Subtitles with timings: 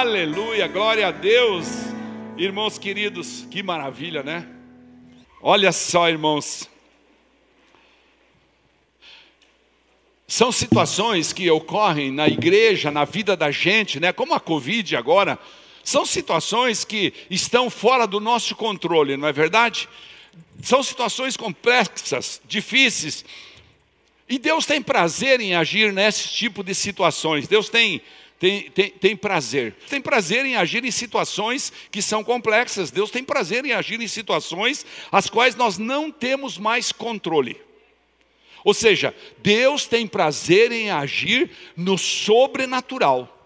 [0.00, 1.66] Aleluia, glória a Deus.
[2.38, 4.48] Irmãos queridos, que maravilha, né?
[5.42, 6.70] Olha só, irmãos.
[10.26, 14.10] São situações que ocorrem na igreja, na vida da gente, né?
[14.10, 15.38] Como a Covid agora,
[15.84, 19.86] são situações que estão fora do nosso controle, não é verdade?
[20.62, 23.22] São situações complexas, difíceis.
[24.26, 27.46] E Deus tem prazer em agir nesse tipo de situações.
[27.46, 28.00] Deus tem
[28.40, 29.74] tem, tem, tem, prazer.
[29.86, 32.90] Tem prazer em agir em situações que são complexas.
[32.90, 37.60] Deus tem prazer em agir em situações as quais nós não temos mais controle.
[38.64, 43.39] Ou seja, Deus tem prazer em agir no sobrenatural.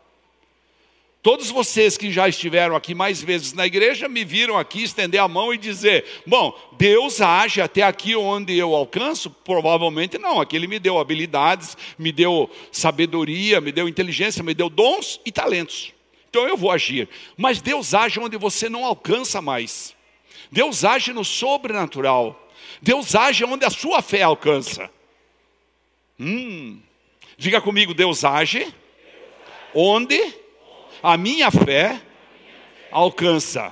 [1.24, 5.26] Todos vocês que já estiveram aqui mais vezes na igreja me viram aqui estender a
[5.26, 9.30] mão e dizer: Bom, Deus age até aqui onde eu alcanço?
[9.30, 10.38] Provavelmente não.
[10.38, 15.32] Aqui Ele me deu habilidades, me deu sabedoria, me deu inteligência, me deu dons e
[15.32, 15.94] talentos.
[16.28, 17.08] Então eu vou agir.
[17.38, 19.96] Mas Deus age onde você não alcança mais.
[20.52, 22.50] Deus age no sobrenatural.
[22.82, 24.90] Deus age onde a sua fé alcança.
[26.20, 26.82] Hum.
[27.38, 28.70] Diga comigo: Deus age
[29.72, 30.43] onde
[31.04, 32.00] a minha fé
[32.90, 33.70] alcança.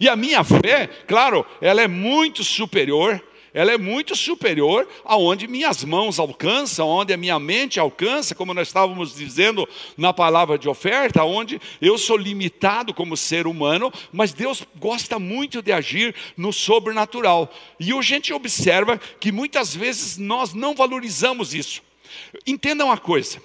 [0.00, 3.20] E a minha fé, claro, ela é muito superior,
[3.52, 8.68] ela é muito superior aonde minhas mãos alcançam, onde a minha mente alcança, como nós
[8.68, 14.62] estávamos dizendo na palavra de oferta, onde eu sou limitado como ser humano, mas Deus
[14.76, 17.52] gosta muito de agir no sobrenatural.
[17.80, 21.82] E a gente observa que muitas vezes nós não valorizamos isso.
[22.46, 23.42] Entenda uma coisa,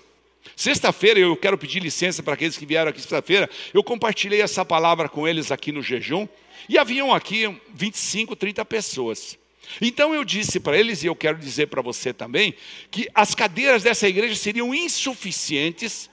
[0.56, 5.08] Sexta-feira, eu quero pedir licença para aqueles que vieram aqui sexta-feira, eu compartilhei essa palavra
[5.10, 6.28] com eles aqui no jejum,
[6.70, 9.38] e haviam aqui 25, 30 pessoas.
[9.82, 12.54] Então eu disse para eles, e eu quero dizer para você também,
[12.90, 16.10] que as cadeiras dessa igreja seriam insuficientes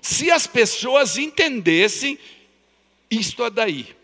[0.00, 2.18] se as pessoas entendessem
[3.10, 3.94] isto daí.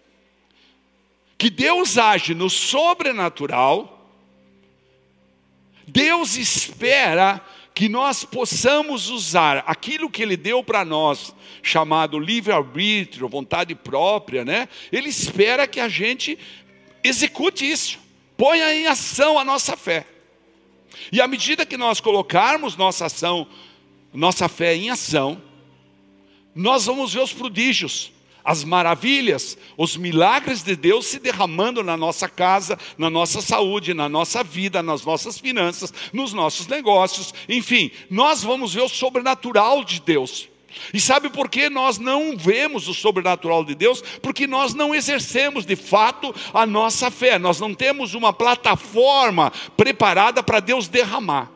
[1.39, 3.93] Que Deus age no sobrenatural,
[5.87, 7.45] Deus espera
[7.77, 14.67] que nós possamos usar aquilo que Ele deu para nós, chamado livre-arbítrio, vontade própria, né?
[14.91, 16.39] Ele espera que a gente
[17.05, 17.99] execute isso,
[18.35, 20.07] ponha em ação a nossa fé.
[21.13, 23.47] E à medida que nós colocarmos nossa ação,
[24.11, 25.43] nossa fé em ação,
[26.55, 28.11] nós vamos ver os prodígios,
[28.47, 34.09] as maravilhas, os milagres de Deus se derramando na nossa casa, na nossa saúde, na
[34.09, 40.01] nossa vida, nas nossas finanças, nos nossos negócios, enfim, nós vamos ver o sobrenatural de
[40.01, 40.49] Deus.
[40.95, 44.01] E sabe por que nós não vemos o sobrenatural de Deus?
[44.23, 50.41] Porque nós não exercemos de fato a nossa fé, nós não temos uma plataforma preparada
[50.41, 51.56] para Deus derramar.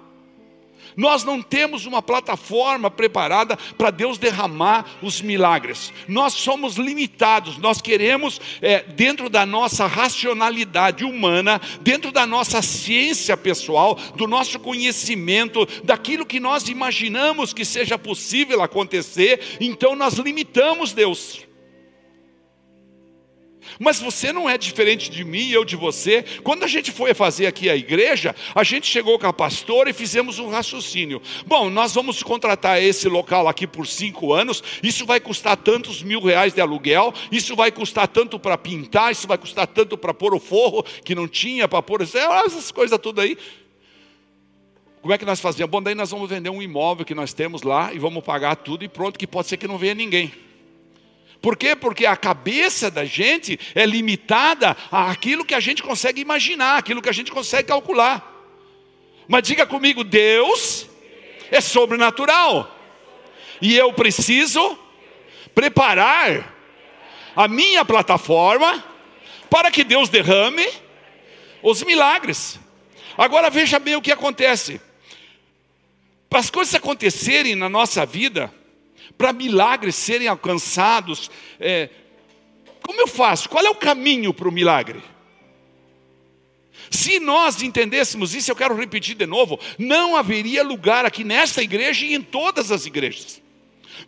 [1.00, 5.94] Nós não temos uma plataforma preparada para Deus derramar os milagres.
[6.06, 13.34] Nós somos limitados, nós queremos, é, dentro da nossa racionalidade humana, dentro da nossa ciência
[13.34, 20.92] pessoal, do nosso conhecimento, daquilo que nós imaginamos que seja possível acontecer, então nós limitamos
[20.92, 21.49] Deus.
[23.78, 26.24] Mas você não é diferente de mim eu de você.
[26.42, 29.92] Quando a gente foi fazer aqui a igreja, a gente chegou com a pastora e
[29.92, 31.20] fizemos um raciocínio.
[31.46, 34.62] Bom, nós vamos contratar esse local aqui por cinco anos.
[34.82, 37.12] Isso vai custar tantos mil reais de aluguel.
[37.30, 39.12] Isso vai custar tanto para pintar.
[39.12, 42.98] Isso vai custar tanto para pôr o forro que não tinha para pôr essas coisas
[42.98, 43.36] tudo aí.
[45.00, 45.70] Como é que nós fazíamos?
[45.70, 48.84] Bom, daí nós vamos vender um imóvel que nós temos lá e vamos pagar tudo
[48.84, 50.30] e pronto, que pode ser que não venha ninguém.
[51.40, 51.74] Por quê?
[51.74, 57.08] Porque a cabeça da gente é limitada àquilo que a gente consegue imaginar, aquilo que
[57.08, 58.26] a gente consegue calcular.
[59.26, 60.86] Mas diga comigo, Deus
[61.50, 62.76] é sobrenatural.
[63.60, 64.78] E eu preciso
[65.54, 66.54] preparar
[67.34, 68.84] a minha plataforma
[69.48, 70.66] para que Deus derrame
[71.62, 72.58] os milagres.
[73.16, 74.80] Agora veja bem o que acontece.
[76.28, 78.52] Para as coisas acontecerem na nossa vida,
[79.16, 81.90] para milagres serem alcançados, é,
[82.82, 83.48] como eu faço?
[83.48, 85.02] Qual é o caminho para o milagre?
[86.90, 92.04] Se nós entendêssemos isso, eu quero repetir de novo: não haveria lugar aqui nesta igreja
[92.04, 93.40] e em todas as igrejas.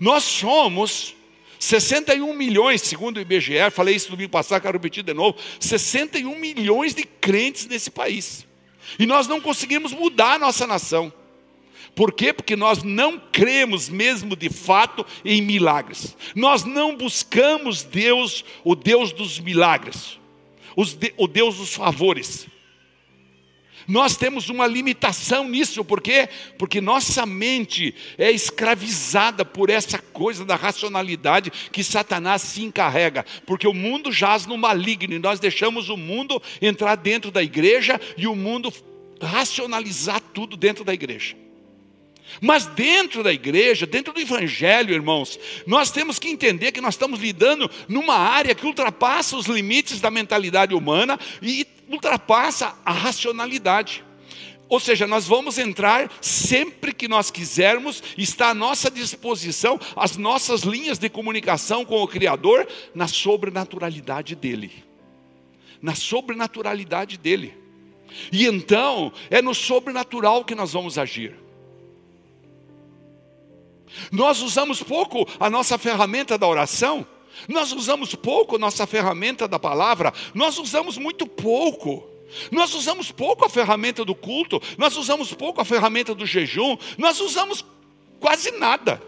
[0.00, 1.14] Nós somos
[1.60, 6.94] 61 milhões, segundo o IBGE, falei isso domingo passado, quero repetir de novo: 61 milhões
[6.94, 8.46] de crentes nesse país.
[8.98, 11.12] E nós não conseguimos mudar a nossa nação.
[11.94, 12.32] Por quê?
[12.32, 16.16] Porque nós não cremos mesmo de fato em milagres.
[16.34, 20.18] Nós não buscamos Deus, o Deus dos milagres,
[20.74, 22.46] o Deus dos favores.
[23.86, 26.28] Nós temos uma limitação nisso, por quê?
[26.56, 33.66] Porque nossa mente é escravizada por essa coisa da racionalidade que Satanás se encarrega, porque
[33.66, 38.26] o mundo jaz no maligno e nós deixamos o mundo entrar dentro da igreja e
[38.26, 38.72] o mundo
[39.20, 41.41] racionalizar tudo dentro da igreja.
[42.40, 47.20] Mas dentro da igreja, dentro do evangelho, irmãos, nós temos que entender que nós estamos
[47.20, 54.04] lidando numa área que ultrapassa os limites da mentalidade humana e ultrapassa a racionalidade.
[54.68, 60.62] Ou seja, nós vamos entrar sempre que nós quisermos, está à nossa disposição as nossas
[60.62, 64.72] linhas de comunicação com o Criador na sobrenaturalidade dele.
[65.82, 67.54] Na sobrenaturalidade dele.
[68.32, 71.34] E então, é no sobrenatural que nós vamos agir.
[74.10, 77.06] Nós usamos pouco a nossa ferramenta da oração,
[77.48, 82.08] nós usamos pouco a nossa ferramenta da palavra, nós usamos muito pouco.
[82.50, 87.20] Nós usamos pouco a ferramenta do culto, nós usamos pouco a ferramenta do jejum, nós
[87.20, 87.62] usamos
[88.18, 89.02] quase nada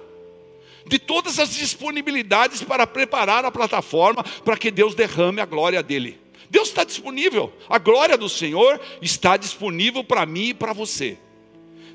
[0.86, 6.20] de todas as disponibilidades para preparar a plataforma para que Deus derrame a glória dele.
[6.50, 11.18] Deus está disponível, a glória do Senhor está disponível para mim e para você.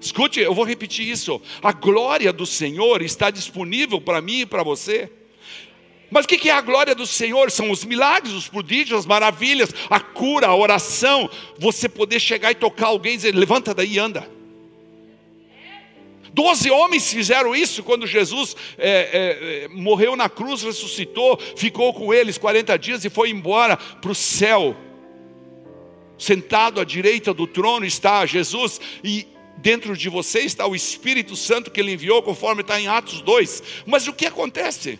[0.01, 1.41] Escute, eu vou repetir isso.
[1.61, 5.11] A glória do Senhor está disponível para mim e para você.
[6.11, 7.51] Mas o que é a glória do Senhor?
[7.51, 11.29] São os milagres, os prodígios, as maravilhas, a cura, a oração.
[11.57, 14.29] Você poder chegar e tocar alguém e dizer: levanta daí e anda.
[16.33, 22.13] Doze homens fizeram isso quando Jesus é, é, é morreu na cruz, ressuscitou, ficou com
[22.13, 24.75] eles 40 dias e foi embora para o céu.
[26.17, 29.25] Sentado à direita do trono está Jesus, e
[29.61, 33.63] dentro de você está o Espírito Santo que ele enviou, conforme está em Atos 2.
[33.85, 35.00] Mas o que acontece?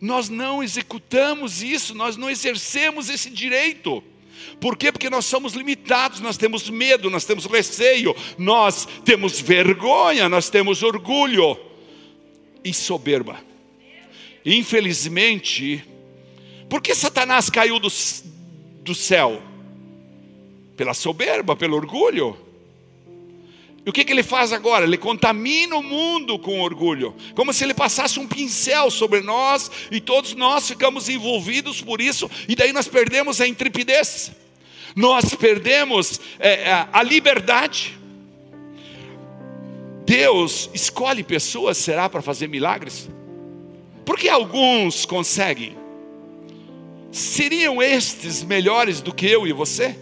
[0.00, 4.02] Nós não executamos isso, nós não exercemos esse direito.
[4.60, 4.90] Por quê?
[4.90, 10.82] Porque nós somos limitados, nós temos medo, nós temos receio, nós temos vergonha, nós temos
[10.82, 11.56] orgulho
[12.64, 13.40] e soberba.
[14.44, 15.84] Infelizmente,
[16.68, 17.88] por que Satanás caiu do,
[18.82, 19.40] do céu?
[20.76, 22.36] Pela soberba, pelo orgulho.
[23.84, 24.84] E o que, que ele faz agora?
[24.84, 30.00] Ele contamina o mundo com orgulho, como se ele passasse um pincel sobre nós e
[30.00, 34.30] todos nós ficamos envolvidos por isso, e daí nós perdemos a intrepidez,
[34.94, 37.98] nós perdemos é, é a liberdade.
[40.06, 43.08] Deus escolhe pessoas, será, para fazer milagres?
[44.04, 45.76] Porque alguns conseguem.
[47.10, 49.96] Seriam estes melhores do que eu e você?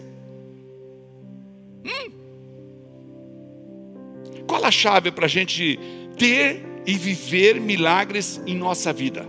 [4.60, 5.80] Qual a chave para a gente
[6.18, 9.26] ter e viver milagres em nossa vida?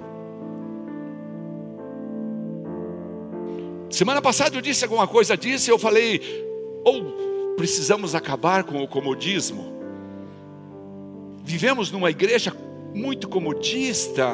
[3.89, 6.19] Semana passada eu disse alguma coisa disso, eu falei,
[6.83, 9.72] ou precisamos acabar com o comodismo.
[11.45, 12.54] Vivemos numa igreja
[12.94, 14.33] muito comodista,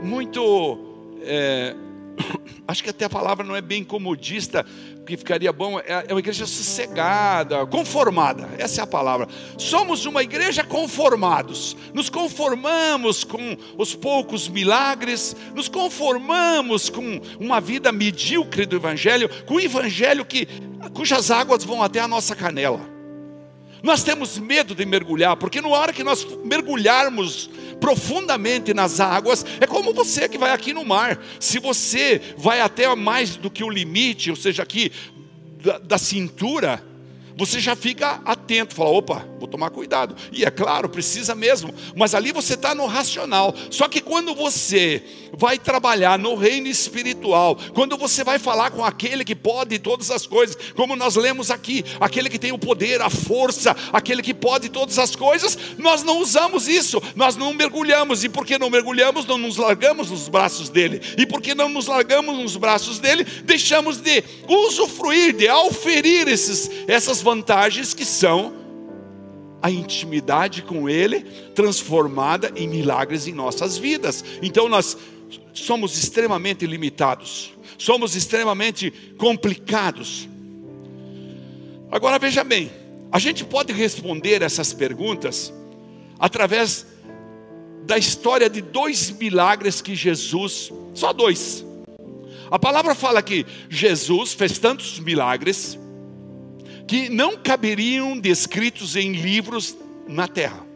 [0.00, 0.78] muito
[1.22, 1.74] é,
[2.68, 4.64] acho que até a palavra não é bem comodista,
[5.08, 9.26] que ficaria bom, é, é uma igreja sossegada, conformada, essa é a palavra.
[9.56, 17.90] Somos uma igreja conformados, nos conformamos com os poucos milagres, nos conformamos com uma vida
[17.90, 20.46] medíocre do Evangelho, com o Evangelho que,
[20.92, 22.97] cujas águas vão até a nossa canela.
[23.88, 27.48] Nós temos medo de mergulhar, porque na hora que nós mergulharmos
[27.80, 31.18] profundamente nas águas, é como você que vai aqui no mar.
[31.40, 34.92] Se você vai até mais do que o limite, ou seja, aqui
[35.64, 36.84] da, da cintura,
[37.38, 40.16] você já fica atento, fala, opa, vou tomar cuidado.
[40.32, 43.54] E é claro, precisa mesmo, mas ali você está no racional.
[43.70, 45.00] Só que quando você
[45.32, 50.26] vai trabalhar no reino espiritual, quando você vai falar com aquele que pode todas as
[50.26, 54.68] coisas, como nós lemos aqui, aquele que tem o poder, a força, aquele que pode
[54.68, 59.38] todas as coisas, nós não usamos isso, nós não mergulhamos, e porque não mergulhamos, não
[59.38, 64.24] nos largamos nos braços dele, e porque não nos largamos nos braços dele, deixamos de
[64.48, 68.54] usufruir, de auferir esses, essas vantagens que são
[69.60, 71.20] a intimidade com Ele
[71.54, 74.24] transformada em milagres em nossas vidas.
[74.40, 74.96] Então nós
[75.52, 80.26] somos extremamente limitados, somos extremamente complicados.
[81.90, 82.70] Agora veja bem,
[83.12, 85.52] a gente pode responder essas perguntas
[86.18, 86.86] através
[87.84, 91.62] da história de dois milagres que Jesus, só dois.
[92.50, 95.78] A palavra fala que Jesus fez tantos milagres
[96.88, 99.76] que não caberiam descritos em livros
[100.08, 100.66] na terra.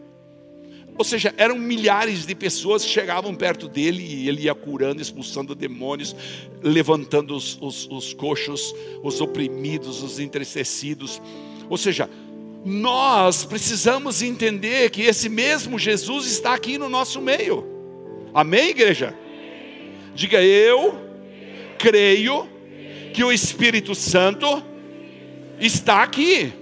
[0.98, 5.54] Ou seja, eram milhares de pessoas que chegavam perto dele e ele ia curando, expulsando
[5.54, 6.14] demônios,
[6.62, 11.20] levantando os, os, os coxos, os oprimidos, os entristecidos.
[11.70, 12.10] Ou seja,
[12.62, 17.66] nós precisamos entender que esse mesmo Jesus está aqui no nosso meio.
[18.34, 19.16] Amém, igreja?
[20.14, 20.94] Diga eu
[21.78, 22.46] creio
[23.14, 24.62] que o Espírito Santo
[25.58, 26.52] está aqui.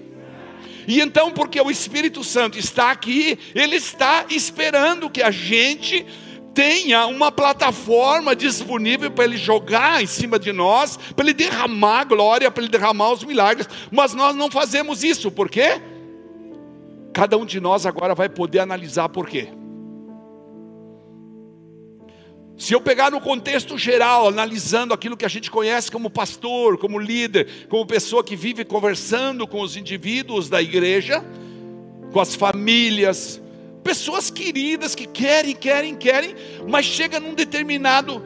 [0.86, 6.04] E então, porque o Espírito Santo está aqui, ele está esperando que a gente
[6.52, 12.04] tenha uma plataforma disponível para ele jogar em cima de nós, para ele derramar a
[12.04, 13.68] glória, para ele derramar os milagres.
[13.90, 15.80] Mas nós não fazemos isso, por quê?
[17.12, 19.48] Cada um de nós agora vai poder analisar por quê.
[22.60, 26.98] Se eu pegar no contexto geral, analisando aquilo que a gente conhece como pastor, como
[26.98, 31.24] líder, como pessoa que vive conversando com os indivíduos da igreja,
[32.12, 33.40] com as famílias,
[33.82, 36.34] pessoas queridas que querem, querem, querem,
[36.68, 38.22] mas chega num determinado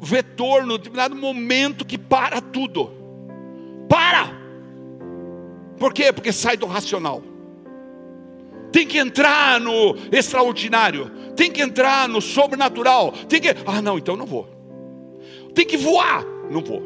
[0.00, 2.90] vetor, num determinado momento que para tudo.
[3.90, 4.32] Para!
[5.78, 6.14] Por quê?
[6.14, 7.22] Porque sai do racional
[8.76, 14.18] tem que entrar no extraordinário, tem que entrar no sobrenatural, tem que, ah, não, então
[14.18, 14.46] não vou.
[15.54, 16.82] Tem que voar, não vou.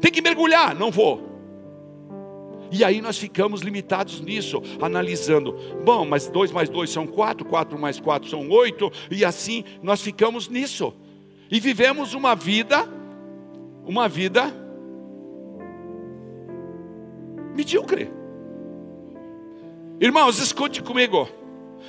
[0.00, 1.30] Tem que mergulhar, não vou.
[2.72, 5.54] E aí nós ficamos limitados nisso, analisando.
[5.84, 10.02] Bom, mas dois mais dois são quatro, quatro mais quatro são oito, e assim nós
[10.02, 10.92] ficamos nisso.
[11.48, 12.84] E vivemos uma vida,
[13.86, 14.52] uma vida
[17.54, 18.19] medíocre.
[20.00, 21.28] Irmãos, escute comigo.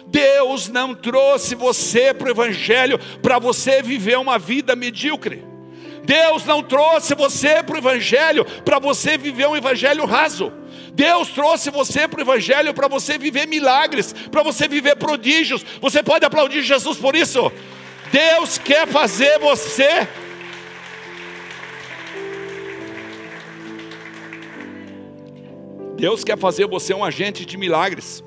[0.07, 5.45] Deus não trouxe você para o Evangelho para você viver uma vida medíocre.
[6.03, 10.51] Deus não trouxe você para o Evangelho para você viver um Evangelho raso.
[10.93, 15.65] Deus trouxe você para o Evangelho para você viver milagres, para você viver prodígios.
[15.79, 17.49] Você pode aplaudir Jesus por isso?
[18.11, 20.05] Deus quer fazer você
[26.01, 28.23] Deus quer fazer você um agente de milagres.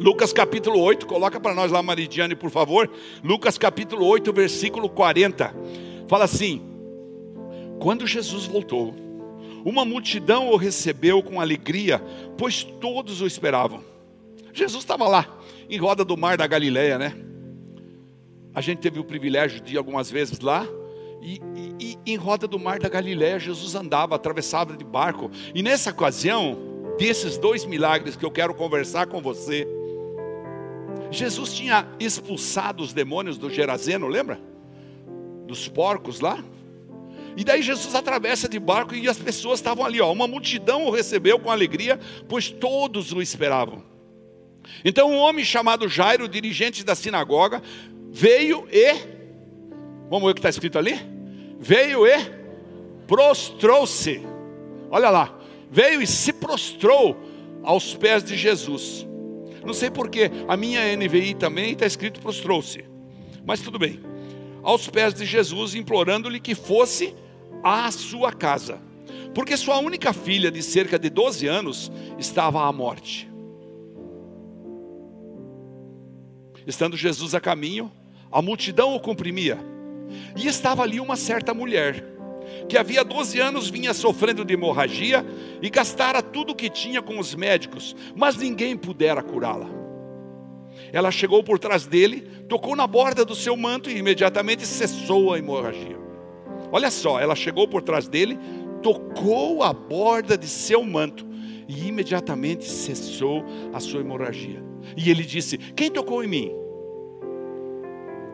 [0.00, 2.90] Lucas capítulo 8, coloca para nós lá, Maridiane, por favor.
[3.22, 5.54] Lucas capítulo 8, versículo 40.
[6.08, 6.60] Fala assim:
[7.78, 8.96] Quando Jesus voltou,
[9.64, 12.02] uma multidão o recebeu com alegria,
[12.36, 13.84] pois todos o esperavam.
[14.52, 15.38] Jesus estava lá,
[15.70, 17.14] em roda do mar da Galileia, né?
[18.52, 20.66] A gente teve o privilégio de ir algumas vezes lá.
[21.22, 21.40] E,
[21.80, 25.30] e, e em roda do mar da Galileia, Jesus andava, atravessava de barco.
[25.54, 26.67] E nessa ocasião,
[26.98, 29.66] desses dois milagres que eu quero conversar com você.
[31.10, 34.38] Jesus tinha expulsado os demônios do Gerazeno, lembra?
[35.46, 36.42] Dos porcos lá.
[37.36, 40.90] E daí Jesus atravessa de barco e as pessoas estavam ali, ó, uma multidão o
[40.90, 43.82] recebeu com alegria, pois todos o esperavam.
[44.84, 47.62] Então um homem chamado Jairo, dirigente da sinagoga,
[48.10, 49.16] veio e
[50.10, 50.98] Vamos ver o que está escrito ali?
[51.60, 52.16] Veio e
[53.06, 54.22] prostrou-se.
[54.90, 55.37] Olha lá
[55.70, 57.16] veio e se prostrou
[57.62, 59.06] aos pés de Jesus.
[59.64, 62.84] Não sei porquê, a minha NVI também está escrito prostrou-se,
[63.44, 64.00] mas tudo bem.
[64.62, 67.14] Aos pés de Jesus, implorando-lhe que fosse
[67.62, 68.80] à sua casa,
[69.34, 73.28] porque sua única filha, de cerca de 12 anos, estava à morte.
[76.66, 77.90] Estando Jesus a caminho,
[78.30, 79.58] a multidão o comprimia,
[80.36, 82.17] e estava ali uma certa mulher
[82.68, 85.24] que havia 12 anos vinha sofrendo de hemorragia
[85.62, 89.68] e gastara tudo o que tinha com os médicos, mas ninguém pudera curá-la.
[90.92, 95.38] Ela chegou por trás dele, tocou na borda do seu manto e imediatamente cessou a
[95.38, 95.98] hemorragia.
[96.70, 98.38] Olha só, ela chegou por trás dele,
[98.82, 101.26] tocou a borda de seu manto
[101.66, 104.62] e imediatamente cessou a sua hemorragia.
[104.96, 106.67] E ele disse: Quem tocou em mim?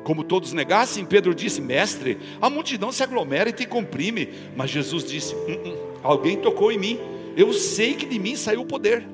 [0.04, 4.28] Como todos negassem, Pedro disse: Mestre, a multidão se aglomera e te comprime.
[4.54, 7.00] Mas Jesus disse: hum, hum, Alguém tocou em mim,
[7.34, 9.04] eu sei que de mim saiu o poder.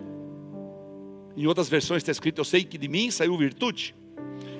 [1.37, 3.95] Em outras versões está escrito: Eu sei que de mim saiu virtude,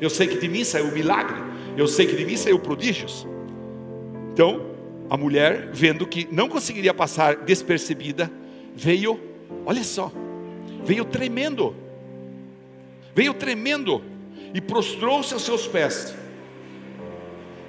[0.01, 1.37] eu sei que de mim saiu milagre,
[1.77, 3.27] eu sei que de mim saiu prodígios.
[4.33, 4.71] Então,
[5.11, 8.31] a mulher, vendo que não conseguiria passar despercebida,
[8.77, 9.21] veio,
[9.67, 10.13] olha só,
[10.85, 11.75] veio tremendo,
[13.13, 14.01] veio tremendo
[14.55, 16.15] e prostrou-se aos seus pés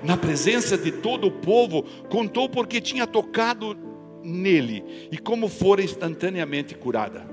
[0.04, 3.78] na presença de todo o povo, contou porque tinha tocado
[4.24, 7.26] nele e como fora instantaneamente curada.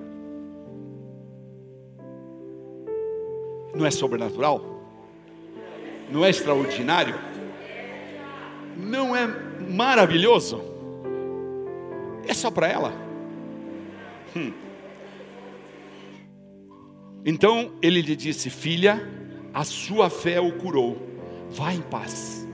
[3.75, 4.83] Não é sobrenatural?
[6.11, 7.15] Não é extraordinário?
[8.77, 9.27] Não é
[9.71, 10.63] maravilhoso?
[12.27, 12.93] É só para ela.
[14.37, 14.53] Hum.
[17.25, 19.01] Então ele lhe disse: Filha,
[19.53, 20.99] a sua fé o curou.
[21.51, 22.47] Vá em paz.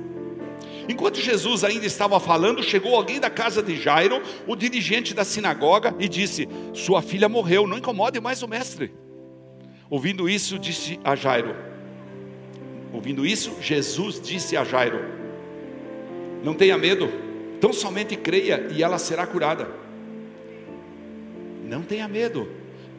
[0.89, 5.95] Enquanto Jesus ainda estava falando, chegou alguém da casa de Jairo, o dirigente da sinagoga,
[5.99, 8.93] e disse: Sua filha morreu, não incomode mais o mestre.
[9.89, 11.55] Ouvindo isso, disse a Jairo:
[12.93, 15.01] Ouvindo isso, Jesus disse a Jairo:
[16.43, 17.11] Não tenha medo,
[17.61, 19.69] tão somente creia e ela será curada.
[21.65, 22.49] Não tenha medo,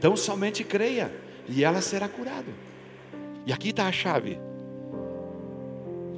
[0.02, 1.14] tão somente creia
[1.48, 2.52] e ela será curada.
[3.46, 4.40] E aqui está a chave.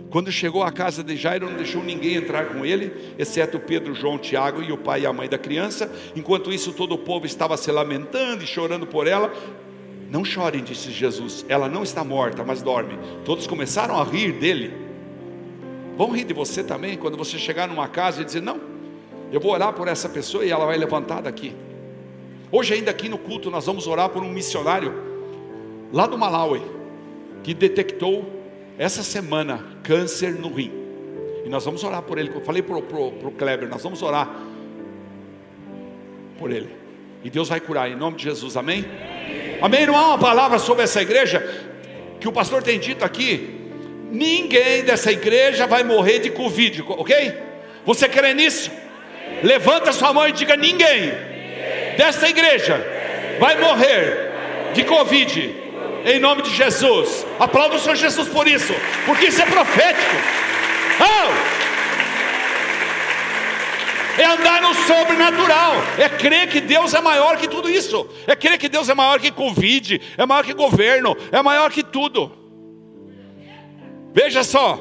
[0.10, 4.18] Quando chegou à casa de Jairo, não deixou ninguém entrar com ele, exceto Pedro, João,
[4.18, 5.92] Tiago e o pai e a mãe da criança.
[6.16, 9.34] Enquanto isso, todo o povo estava se lamentando e chorando por ela.
[10.10, 12.98] Não chorem, disse Jesus, ela não está morta, mas dorme.
[13.26, 14.74] Todos começaram a rir dele.
[15.98, 18.62] Vão rir de você também quando você chegar numa casa e dizer: Não,
[19.30, 21.54] eu vou orar por essa pessoa e ela vai levantar daqui.
[22.50, 24.94] Hoje, ainda aqui no culto, nós vamos orar por um missionário
[25.92, 26.77] lá do Malawi
[27.48, 28.30] que detectou
[28.78, 30.70] essa semana câncer no rim.
[31.46, 32.30] E nós vamos orar por ele.
[32.36, 34.30] Eu falei para o Kleber, nós vamos orar
[36.38, 36.76] por ele.
[37.24, 38.86] E Deus vai curar em nome de Jesus, amém?
[39.62, 39.86] Amém?
[39.86, 41.40] Não há uma palavra sobre essa igreja
[42.20, 43.72] que o pastor tem dito aqui.
[44.12, 47.34] Ninguém dessa igreja vai morrer de Covid, ok?
[47.86, 48.70] Você crê nisso?
[49.42, 51.14] Levanta sua mão e diga: ninguém
[51.96, 52.86] dessa igreja
[53.40, 54.34] vai morrer
[54.74, 55.67] de Covid
[56.08, 57.26] em nome de Jesus.
[57.38, 58.74] Aplauda o Senhor Jesus por isso,
[59.06, 60.16] porque isso é profético.
[61.02, 61.58] Oh!
[64.20, 68.58] É andar no sobrenatural, é crer que Deus é maior que tudo isso, é crer
[68.58, 72.32] que Deus é maior que Covid, é maior que governo, é maior que tudo.
[74.16, 74.80] Veja só,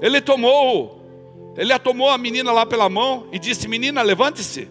[0.00, 4.68] ele tomou, ele a tomou a menina lá pela mão e disse: Menina, levante-se.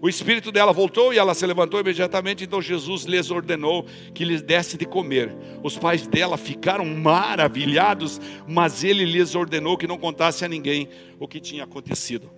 [0.00, 2.44] O espírito dela voltou e ela se levantou imediatamente.
[2.44, 5.34] Então Jesus lhes ordenou que lhes desse de comer.
[5.62, 11.26] Os pais dela ficaram maravilhados, mas ele lhes ordenou que não contasse a ninguém o
[11.26, 12.30] que tinha acontecido.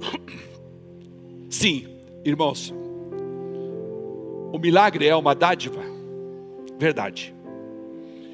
[1.48, 1.86] Sim,
[2.24, 2.74] irmãos,
[4.52, 5.82] o milagre é uma dádiva,
[6.78, 7.34] verdade.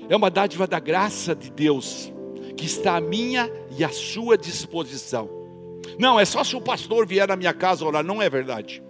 [0.09, 2.13] É uma dádiva da graça de Deus
[2.57, 5.42] que está à minha e à sua disposição.
[5.99, 8.05] Não, é só se o pastor vier na minha casa orar.
[8.05, 8.83] Não é verdade.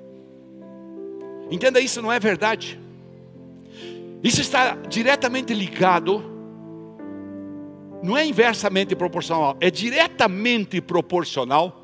[1.51, 2.81] Entenda isso, não é verdade.
[4.23, 6.23] Isso está diretamente ligado,
[8.03, 11.81] não é inversamente proporcional, é diretamente proporcional.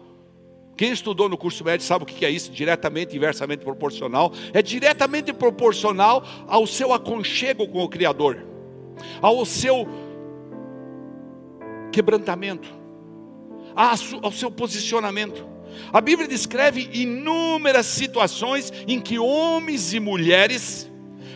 [0.77, 4.33] Quem estudou no curso médio sabe o que é isso, diretamente, inversamente proporcional.
[4.55, 8.47] É diretamente proporcional ao seu aconchego com o Criador,
[9.21, 9.88] ao seu
[11.90, 12.78] quebrantamento
[13.79, 15.47] ao seu posicionamento.
[15.93, 20.91] A Bíblia descreve inúmeras situações em que homens e mulheres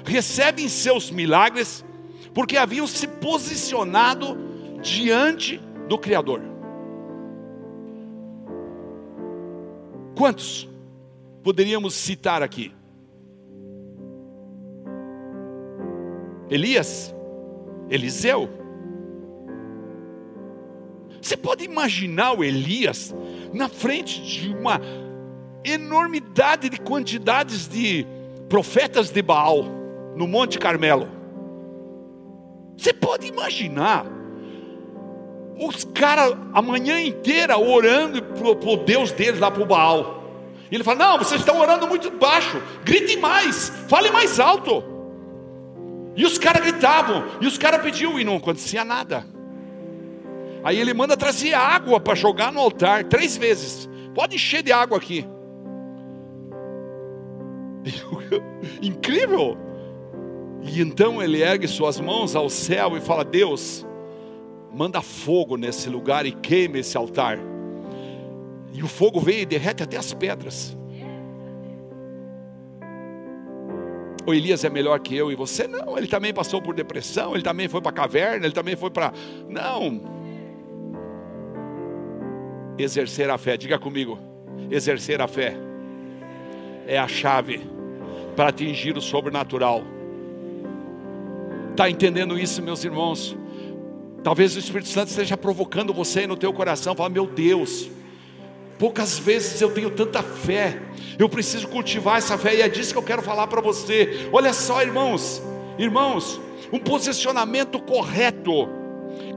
[0.04, 1.84] recebem seus milagres
[2.34, 4.36] porque haviam se posicionado
[4.82, 6.42] diante do Criador.
[10.16, 10.68] Quantos
[11.44, 12.72] poderíamos citar aqui?
[16.50, 17.14] Elias,
[17.88, 18.61] Eliseu,
[21.22, 23.14] você pode imaginar o Elias
[23.52, 24.80] na frente de uma
[25.64, 28.04] enormidade de quantidades de
[28.48, 29.62] profetas de Baal
[30.16, 31.08] no Monte Carmelo.
[32.76, 34.04] Você pode imaginar
[35.56, 40.24] os caras a manhã inteira orando para o Deus deles lá para Baal.
[40.72, 44.82] E ele fala: Não, vocês estão orando muito baixo, grite mais, fale mais alto.
[46.16, 49.24] E os caras gritavam, e os caras pediam, e não acontecia nada.
[50.64, 53.88] Aí ele manda trazer água para jogar no altar três vezes.
[54.14, 55.26] Pode encher de água aqui.
[58.80, 59.56] Incrível!
[60.62, 63.84] E então ele ergue suas mãos ao céu e fala: Deus,
[64.72, 67.38] manda fogo nesse lugar e queime esse altar.
[68.72, 70.76] E o fogo veio e derrete até as pedras.
[74.24, 75.66] O Elias é melhor que eu e você?
[75.66, 78.88] Não, ele também passou por depressão, ele também foi para a caverna, ele também foi
[78.88, 79.12] para.
[79.48, 80.21] Não,
[82.78, 84.18] Exercer a fé, diga comigo,
[84.70, 85.56] exercer a fé
[86.86, 87.60] é a chave
[88.34, 89.82] para atingir o sobrenatural.
[91.70, 93.36] Está entendendo isso, meus irmãos?
[94.22, 97.90] Talvez o Espírito Santo esteja provocando você no teu coração, fala, meu Deus,
[98.78, 100.80] poucas vezes eu tenho tanta fé,
[101.18, 104.28] eu preciso cultivar essa fé, e é disso que eu quero falar para você.
[104.32, 105.42] Olha só, irmãos,
[105.78, 106.40] irmãos,
[106.72, 108.68] um posicionamento correto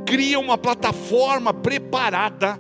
[0.06, 2.60] cria uma plataforma preparada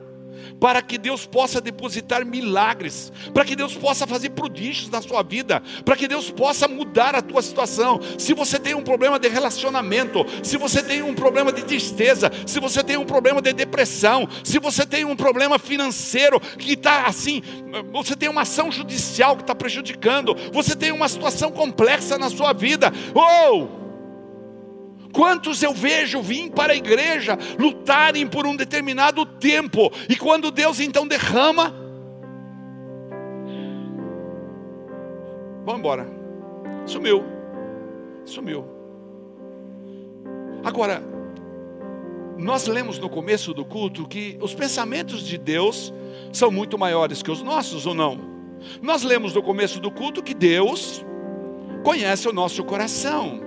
[0.60, 5.62] para que Deus possa depositar milagres, para que Deus possa fazer prodígios na sua vida,
[5.84, 7.99] para que Deus possa mudar a tua situação.
[8.17, 12.60] Se você tem um problema de relacionamento, se você tem um problema de tristeza, se
[12.60, 17.41] você tem um problema de depressão, se você tem um problema financeiro que está assim,
[17.91, 22.53] você tem uma ação judicial que está prejudicando, você tem uma situação complexa na sua
[22.53, 23.84] vida, ou oh,
[25.15, 30.82] Quantos eu vejo vir para a igreja lutarem por um determinado tempo, e quando Deus
[30.82, 31.73] então derrama,
[35.63, 36.06] vamos embora,
[36.86, 37.23] sumiu,
[38.25, 38.65] sumiu.
[40.65, 41.01] Agora,
[42.38, 45.93] nós lemos no começo do culto que os pensamentos de Deus
[46.34, 48.19] são muito maiores que os nossos, ou não?
[48.82, 51.06] Nós lemos no começo do culto que Deus
[51.86, 53.44] conhece o nosso coração.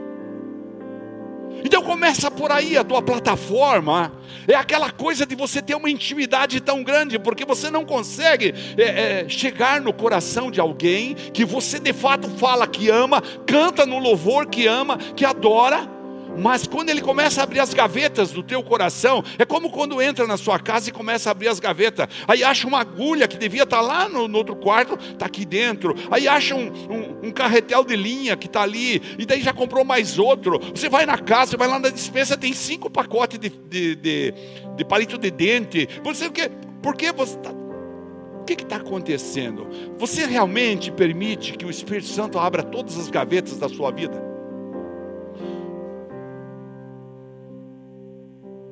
[1.65, 4.13] Então começa por aí a tua plataforma.
[4.47, 9.23] É aquela coisa de você ter uma intimidade tão grande, porque você não consegue é,
[9.25, 13.99] é, chegar no coração de alguém que você de fato fala que ama, canta no
[13.99, 15.98] louvor que ama, que adora
[16.37, 20.27] mas quando ele começa a abrir as gavetas do teu coração, é como quando entra
[20.27, 22.07] na sua casa e começa a abrir as gavetas.
[22.27, 25.95] Aí acha uma agulha que devia estar lá no, no outro quarto, está aqui dentro.
[26.11, 29.85] Aí acha um, um, um carretel de linha que está ali, e daí já comprou
[29.85, 30.59] mais outro.
[30.75, 34.35] Você vai na casa, você vai lá na dispensa, tem cinco pacotes de, de, de,
[34.77, 35.89] de palito de dente.
[36.03, 36.51] Você, porque,
[36.83, 39.67] porque você está o que está acontecendo?
[39.99, 44.28] Você realmente permite que o Espírito Santo abra todas as gavetas da sua vida?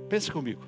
[0.08, 0.62] Pense comigo.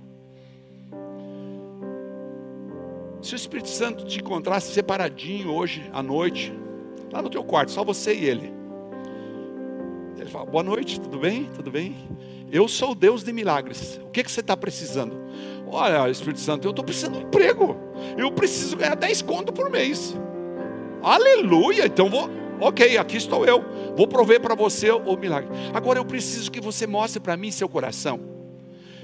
[3.22, 6.52] Se o Espírito Santo te encontrasse separadinho hoje à noite,
[7.12, 8.52] lá no teu quarto, só você e ele.
[10.16, 11.48] Ele fala: Boa noite, tudo bem?
[11.54, 11.96] Tudo bem?
[12.50, 14.00] Eu sou o Deus de milagres.
[14.04, 15.16] O que, que você está precisando?
[15.66, 17.76] Olha, Espírito Santo, eu estou precisando de um emprego.
[18.16, 20.16] Eu preciso ganhar 10 conto por mês.
[21.02, 21.86] Aleluia!
[21.86, 22.30] Então vou.
[22.60, 23.64] Ok, aqui estou eu.
[23.96, 25.50] Vou prover para você o milagre.
[25.72, 28.37] Agora eu preciso que você mostre para mim seu coração.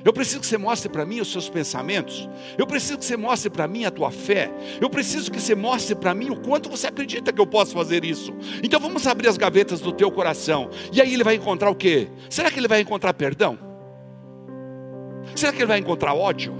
[0.04, 2.28] Eu preciso que você mostre para mim os seus pensamentos.
[2.58, 4.52] Eu preciso que você mostre para mim a tua fé.
[4.78, 8.04] Eu preciso que você mostre para mim o quanto você acredita que eu posso fazer
[8.04, 8.34] isso.
[8.62, 10.68] Então vamos abrir as gavetas do teu coração.
[10.92, 12.08] E aí ele vai encontrar o quê?
[12.28, 13.58] Será que ele vai encontrar perdão?
[15.34, 16.54] Será que ele vai encontrar ódio?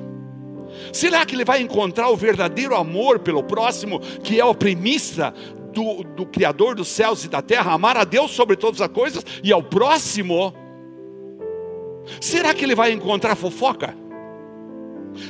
[0.91, 5.35] Será que ele vai encontrar o verdadeiro amor pelo próximo, que é a premissa
[5.73, 9.25] do, do Criador dos céus e da terra, amar a Deus sobre todas as coisas
[9.43, 10.64] e ao próximo?
[12.21, 13.95] Será que ele vai encontrar fofoca?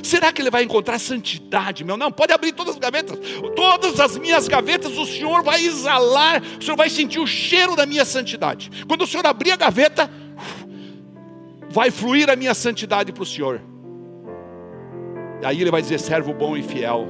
[0.01, 1.95] Será que ele vai encontrar santidade, meu?
[1.95, 3.19] Não, pode abrir todas as gavetas.
[3.55, 7.85] Todas as minhas gavetas, o Senhor vai exalar, o Senhor vai sentir o cheiro da
[7.85, 8.71] minha santidade.
[8.87, 10.09] Quando o Senhor abrir a gaveta,
[11.69, 13.61] vai fluir a minha santidade para o Senhor.
[15.41, 17.07] E aí ele vai dizer: servo bom e fiel,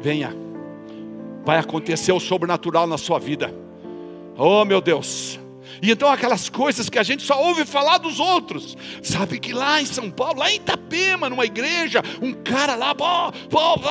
[0.00, 0.36] venha,
[1.44, 3.54] vai acontecer o sobrenatural na sua vida.
[4.36, 5.38] Oh meu Deus,
[5.84, 8.74] e então aquelas coisas que a gente só ouve falar dos outros.
[9.02, 13.04] Sabe que lá em São Paulo, lá em Itapema, numa igreja, um cara lá, pô,
[13.50, 13.90] pô, pô,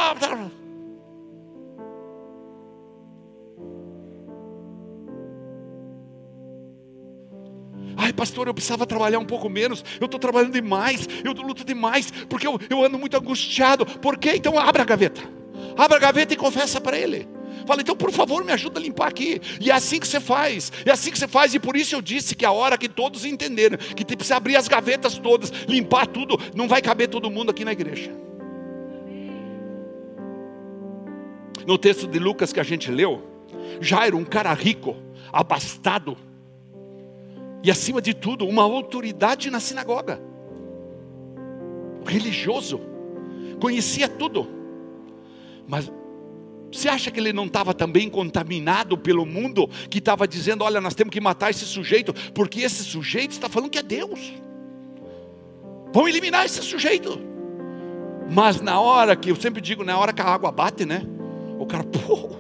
[7.96, 9.86] Ai, pastor, eu precisava trabalhar um pouco menos.
[10.02, 11.08] Eu estou trabalhando demais.
[11.24, 12.10] Eu luto demais.
[12.28, 13.86] Porque eu, eu ando muito angustiado.
[13.86, 14.34] Por quê?
[14.36, 15.22] Então abra a gaveta.
[15.78, 17.33] Abra a gaveta e confessa para ele.
[17.66, 19.42] Fala, então por favor me ajuda a limpar aqui.
[19.60, 20.72] E é assim que você faz.
[20.86, 21.54] É assim que você faz.
[21.54, 24.68] E por isso eu disse que a hora que todos entenderam que precisa abrir as
[24.68, 28.12] gavetas todas, limpar tudo, não vai caber todo mundo aqui na igreja.
[31.66, 33.22] No texto de Lucas que a gente leu,
[33.80, 34.96] Jairo, um cara rico,
[35.32, 36.18] abastado,
[37.64, 40.22] e acima de tudo, uma autoridade na sinagoga,
[42.06, 42.82] religioso,
[43.62, 44.46] conhecia tudo,
[45.66, 45.90] mas
[46.74, 50.96] você acha que ele não estava também contaminado pelo mundo que estava dizendo: olha, nós
[50.96, 54.34] temos que matar esse sujeito, porque esse sujeito está falando que é Deus.
[55.94, 57.20] Vamos eliminar esse sujeito.
[58.30, 61.06] Mas na hora que, eu sempre digo, na hora que a água bate, né?
[61.60, 62.32] O cara pô,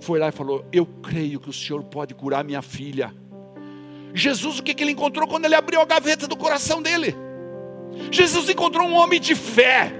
[0.00, 3.14] foi lá e falou: Eu creio que o Senhor pode curar minha filha.
[4.14, 7.14] Jesus, o que, que ele encontrou quando ele abriu a gaveta do coração dele?
[8.10, 9.99] Jesus encontrou um homem de fé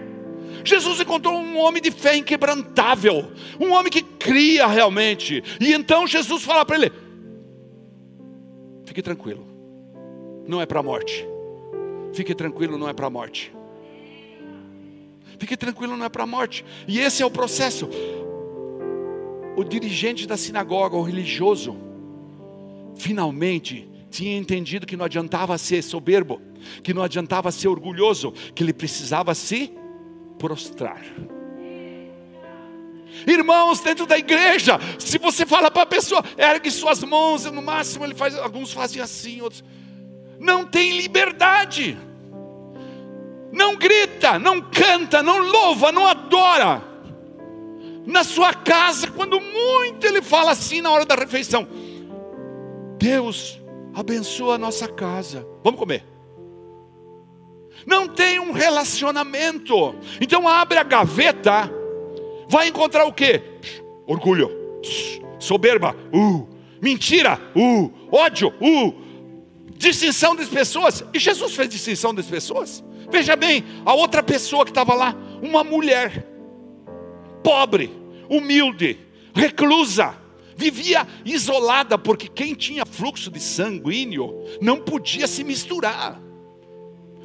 [0.65, 5.43] Jesus encontrou um homem de fé inquebrantável, um homem que cria realmente.
[5.61, 6.93] E então Jesus fala para ele:
[8.85, 9.47] Fique tranquilo,
[10.47, 11.27] não é para a morte.
[12.13, 13.53] Fique tranquilo, não é para a morte.
[15.39, 16.65] Fique tranquilo, não é para a morte.
[16.87, 17.89] E esse é o processo.
[19.57, 21.77] O dirigente da sinagoga, o religioso,
[22.97, 26.43] finalmente tinha entendido que não adiantava ser soberbo,
[26.83, 29.73] que não adiantava ser orgulhoso, que ele precisava se
[30.41, 31.03] prostrar.
[33.27, 38.07] Irmãos, dentro da igreja, se você fala para a pessoa, ergue suas mãos, no máximo
[38.07, 39.63] ele faz, alguns fazem assim, outros.
[40.39, 41.99] Não tem liberdade.
[43.53, 46.83] Não grita, não canta, não louva, não adora.
[48.07, 51.69] Na sua casa, quando muito ele fala assim na hora da refeição:
[52.97, 53.61] Deus,
[53.95, 55.47] abençoa a nossa casa.
[55.63, 56.10] Vamos comer.
[57.87, 59.95] Não tem um relacionamento.
[60.21, 61.81] Então abre a gaveta
[62.51, 63.41] vai encontrar o quê?
[64.05, 64.51] Orgulho,
[65.39, 66.49] soberba, uh,
[66.83, 68.95] mentira, uh, ódio, uh,
[69.77, 71.05] distinção das pessoas.
[71.15, 72.83] E Jesus fez distinção das pessoas.
[73.09, 76.27] Veja bem, a outra pessoa que estava lá, uma mulher,
[77.43, 77.91] pobre,
[78.29, 78.99] humilde,
[79.33, 80.17] reclusa,
[80.57, 86.21] vivia isolada, porque quem tinha fluxo de sanguíneo não podia se misturar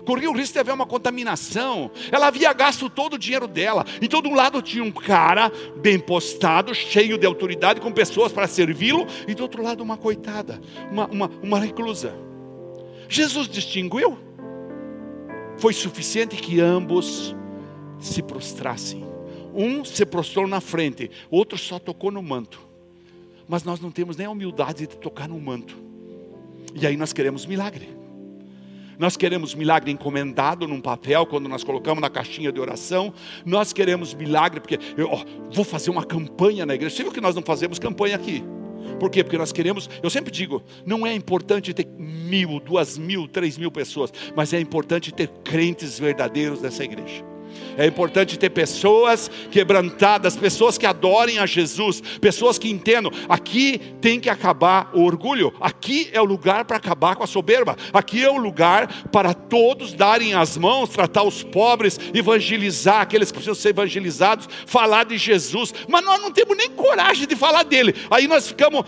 [0.06, 1.92] corria o risco de haver uma contaminação.
[2.12, 3.86] Ela havia gasto todo o dinheiro dela.
[4.02, 9.06] Em todo lado tinha um cara bem postado, cheio de autoridade, com pessoas para servi-lo,
[9.28, 12.16] e do outro lado uma coitada, uma, uma, uma reclusa.
[13.10, 14.18] Jesus distinguiu.
[15.58, 17.36] Foi suficiente que ambos
[18.00, 19.06] se prostrassem.
[19.54, 22.60] Um se prostrou na frente, outro só tocou no manto.
[23.48, 25.78] Mas nós não temos nem a humildade de tocar no manto.
[26.74, 27.96] E aí nós queremos milagre.
[28.98, 33.14] Nós queremos milagre encomendado num papel, quando nós colocamos na caixinha de oração.
[33.46, 36.96] Nós queremos milagre, porque eu ó, vou fazer uma campanha na igreja.
[36.96, 38.44] Você viu que nós não fazemos campanha aqui?
[39.00, 39.24] Por quê?
[39.24, 43.72] Porque nós queremos, eu sempre digo, não é importante ter mil, duas mil, três mil
[43.72, 47.35] pessoas, mas é importante ter crentes verdadeiros nessa igreja.
[47.78, 53.12] É importante ter pessoas quebrantadas, pessoas que adorem a Jesus, pessoas que entendam.
[53.28, 57.76] Aqui tem que acabar o orgulho, aqui é o lugar para acabar com a soberba,
[57.94, 63.36] aqui é o lugar para todos darem as mãos, tratar os pobres, evangelizar aqueles que
[63.36, 65.74] precisam ser evangelizados, falar de Jesus.
[65.88, 67.96] Mas nós não temos nem coragem de falar dele.
[68.12, 68.84] Aí nós ficamos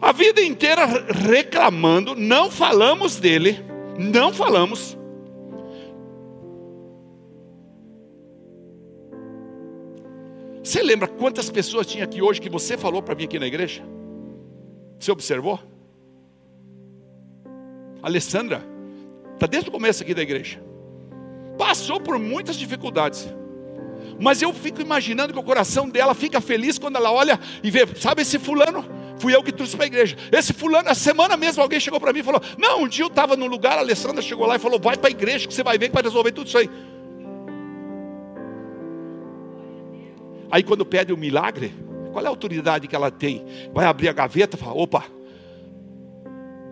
[0.00, 0.86] a vida inteira
[1.26, 3.64] reclamando, não falamos dele,
[3.98, 4.97] não falamos.
[10.68, 13.82] Você lembra quantas pessoas tinha aqui hoje que você falou para vir aqui na igreja?
[15.00, 15.58] Você observou?
[18.02, 18.62] Alessandra
[19.32, 20.62] está desde o começo aqui da igreja.
[21.56, 23.26] Passou por muitas dificuldades.
[24.20, 27.86] Mas eu fico imaginando que o coração dela fica feliz quando ela olha e vê,
[27.96, 28.84] sabe esse fulano?
[29.18, 30.18] Fui eu que trouxe para a igreja.
[30.30, 33.08] Esse fulano, a semana mesmo, alguém chegou para mim e falou: Não, um dia eu
[33.08, 35.62] estava no lugar, a Alessandra chegou lá e falou: Vai para a igreja que você
[35.62, 36.68] vai ver que vai resolver tudo isso aí.
[40.50, 41.74] Aí quando pede o um milagre,
[42.12, 43.44] qual é a autoridade que ela tem?
[43.72, 45.04] Vai abrir a gaveta fala: opa,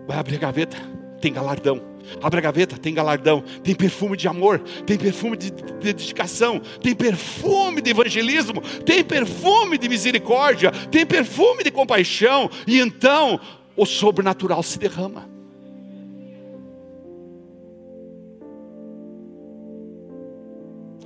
[0.07, 0.77] vai abrir a gaveta,
[1.21, 1.97] tem galardão.
[2.21, 7.81] Abre a gaveta, tem galardão, tem perfume de amor, tem perfume de dedicação, tem perfume
[7.81, 13.37] de evangelismo, tem perfume de misericórdia, tem perfume de compaixão, e então
[13.75, 15.36] o sobrenatural se derrama.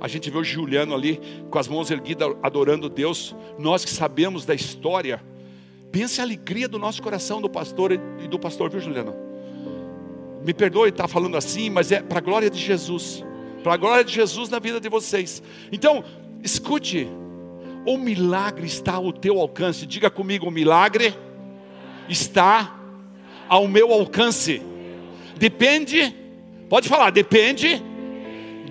[0.02, 3.36] A gente vê o Juliano ali com as mãos erguidas adorando Deus.
[3.56, 5.22] Nós que sabemos da história,
[5.92, 9.14] pense a alegria do nosso coração do pastor e do pastor, viu, Juliano?
[10.44, 13.24] Me perdoe estar falando assim, mas é para a glória de Jesus.
[13.62, 15.40] Para a glória de Jesus na vida de vocês.
[15.70, 16.02] Então,
[16.42, 17.08] escute.
[17.86, 19.86] O milagre está ao teu alcance.
[19.86, 21.14] Diga comigo, o milagre
[22.08, 22.76] está
[23.48, 24.60] ao meu alcance.
[25.36, 26.12] Depende,
[26.68, 27.91] pode falar, depende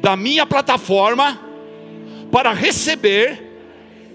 [0.02, 1.40] da minha plataforma
[2.32, 3.40] para receber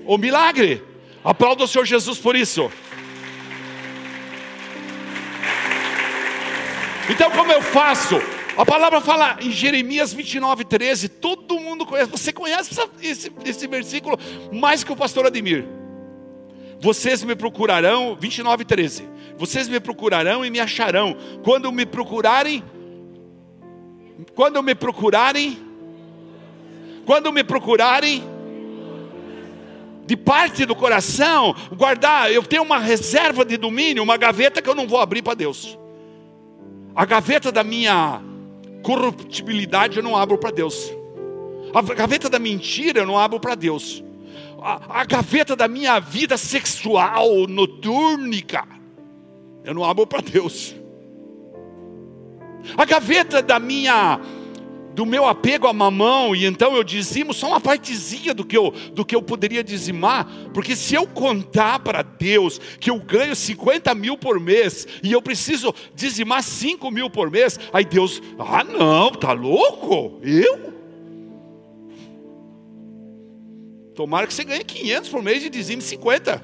[0.05, 0.83] o milagre.
[1.25, 2.71] Aplauda o Senhor Jesus por isso.
[7.09, 8.17] Então, como eu faço?
[8.57, 11.09] A palavra fala em Jeremias 29, 13.
[11.09, 12.11] Todo mundo conhece.
[12.11, 14.19] Você conhece esse, esse versículo
[14.53, 15.65] mais que o pastor Ademir.
[16.81, 19.09] Vocês me procurarão, 29, 13.
[19.37, 21.17] Vocês me procurarão e me acharão.
[21.45, 22.65] Quando me procurarem,
[24.35, 25.66] quando me procurarem
[27.07, 28.23] quando me procurarem,
[30.05, 34.75] de parte do coração, guardar, eu tenho uma reserva de domínio, uma gaveta que eu
[34.75, 35.79] não vou abrir para Deus.
[36.95, 38.21] A gaveta da minha
[38.83, 40.93] corruptibilidade eu não abro para Deus.
[41.73, 44.03] A gaveta da mentira eu não abro para Deus.
[44.61, 48.67] A, a, gaveta da minha vida sexual noturnica
[49.65, 50.75] eu não abro para Deus.
[52.77, 54.21] A gaveta da minha
[54.97, 58.71] do meu apego a mamão, e então eu dizimo só uma partezinha do que eu,
[58.95, 63.95] do que eu poderia dizimar, porque se eu contar para Deus que eu ganho 50
[63.95, 69.11] mil por mês e eu preciso dizimar 5 mil por mês, aí Deus, ah não,
[69.11, 70.19] tá louco?
[70.23, 70.73] Eu?
[73.95, 76.43] Tomara que você ganhe 500 por mês e dizime 50.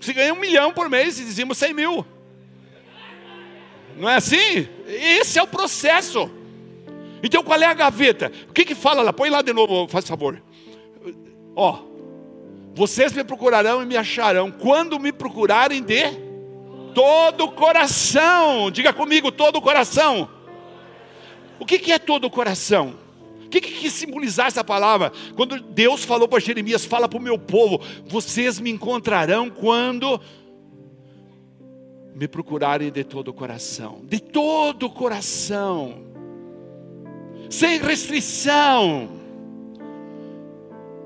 [0.00, 2.06] Você ganha um milhão por mês e dizime 100 mil.
[3.98, 4.66] Não é assim?
[4.86, 6.30] Esse é o processo.
[7.24, 8.30] Então qual é a gaveta?
[8.50, 9.12] O que que fala lá?
[9.12, 10.40] Põe lá de novo, faz favor.
[11.56, 11.78] Ó,
[12.74, 16.02] vocês me procurarão e me acharão quando me procurarem de
[16.94, 18.70] todo o coração.
[18.70, 20.28] Diga comigo, todo o coração.
[21.58, 22.94] O que, que é todo o coração?
[23.46, 25.10] O que, que quis simbolizar essa palavra?
[25.34, 30.20] Quando Deus falou para Jeremias: Fala para o meu povo, vocês me encontrarão quando
[32.14, 34.02] me procurarem de todo o coração.
[34.04, 36.03] De todo o coração.
[37.54, 39.08] Sem restrição.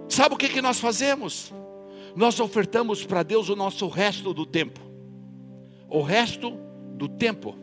[0.09, 1.53] Sabe o que, que nós fazemos?
[2.17, 4.81] Nós ofertamos para Deus o nosso resto do tempo.
[5.91, 6.59] O resto
[6.95, 7.55] do tempo.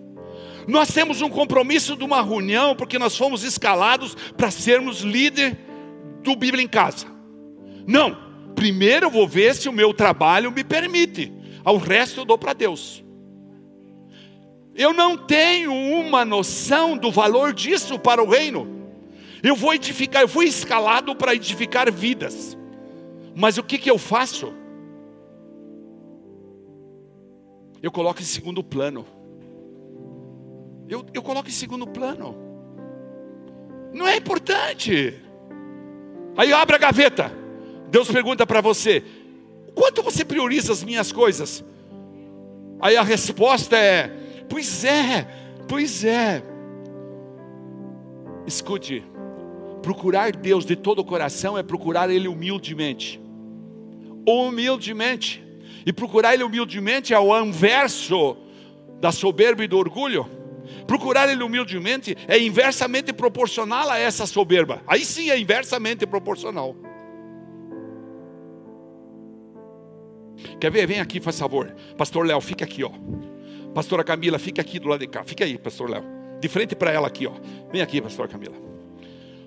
[0.67, 5.57] Nós temos um compromisso de uma reunião, porque nós fomos escalados para sermos líder
[6.21, 7.07] do Bíblia em Casa.
[7.87, 8.15] Não,
[8.53, 12.53] primeiro eu vou ver se o meu trabalho me permite, ao resto eu dou para
[12.53, 13.03] Deus.
[14.75, 18.74] Eu não tenho uma noção do valor disso para o reino.
[19.45, 22.57] Eu vou edificar, eu fui escalado para edificar vidas.
[23.35, 24.51] Mas o que, que eu faço?
[27.79, 29.05] Eu coloco em segundo plano.
[30.89, 32.35] Eu, eu coloco em segundo plano.
[33.93, 35.13] Não é importante.
[36.35, 37.31] Aí abre a gaveta.
[37.91, 39.03] Deus pergunta para você:
[39.75, 41.63] quanto você prioriza as minhas coisas?
[42.81, 44.07] Aí a resposta é:
[44.49, 45.27] pois é,
[45.67, 46.43] pois é.
[48.47, 49.03] Escute,
[49.85, 53.21] procurar Deus de todo o coração é procurar Ele humildemente.
[54.27, 55.43] Humildemente.
[55.85, 58.35] E procurar Ele humildemente é o inverso
[58.99, 60.25] da soberba e do orgulho.
[60.87, 64.81] Procurar Ele humildemente é inversamente proporcional a essa soberba.
[64.87, 66.75] Aí sim é inversamente proporcional.
[70.59, 70.87] Quer ver?
[70.87, 71.75] Vem aqui, faz favor.
[71.95, 72.89] Pastor Léo, fica aqui, ó.
[73.71, 75.23] Pastora Camila, fica aqui do lado de cá.
[75.23, 76.03] Fica aí, pastor Léo.
[76.41, 77.33] De frente para ela aqui, ó.
[77.71, 78.64] Vem aqui, pastora Camila.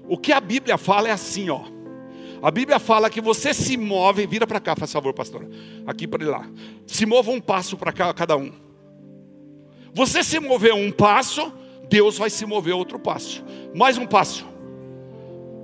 [0.08, 1.62] O que a Bíblia fala é assim, ó.
[2.40, 5.48] A Bíblia fala que você se move, vira para cá, faz favor, pastora.
[5.86, 6.48] Aqui para lá.
[6.86, 8.52] Se mova um passo para cá cada um.
[9.92, 11.52] Você se mover um passo,
[11.88, 13.44] Deus vai se mover outro passo.
[13.74, 14.46] Mais um passo.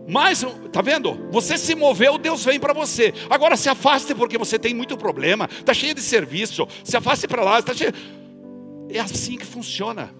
[0.07, 1.29] Mais um, tá vendo?
[1.31, 3.15] Você se moveu, Deus vem para você.
[3.31, 6.67] Agora se afaste porque você tem muito problema, tá cheio de serviço.
[6.83, 7.93] Se afaste para lá, está cheio.
[8.91, 10.15] É assim que funciona.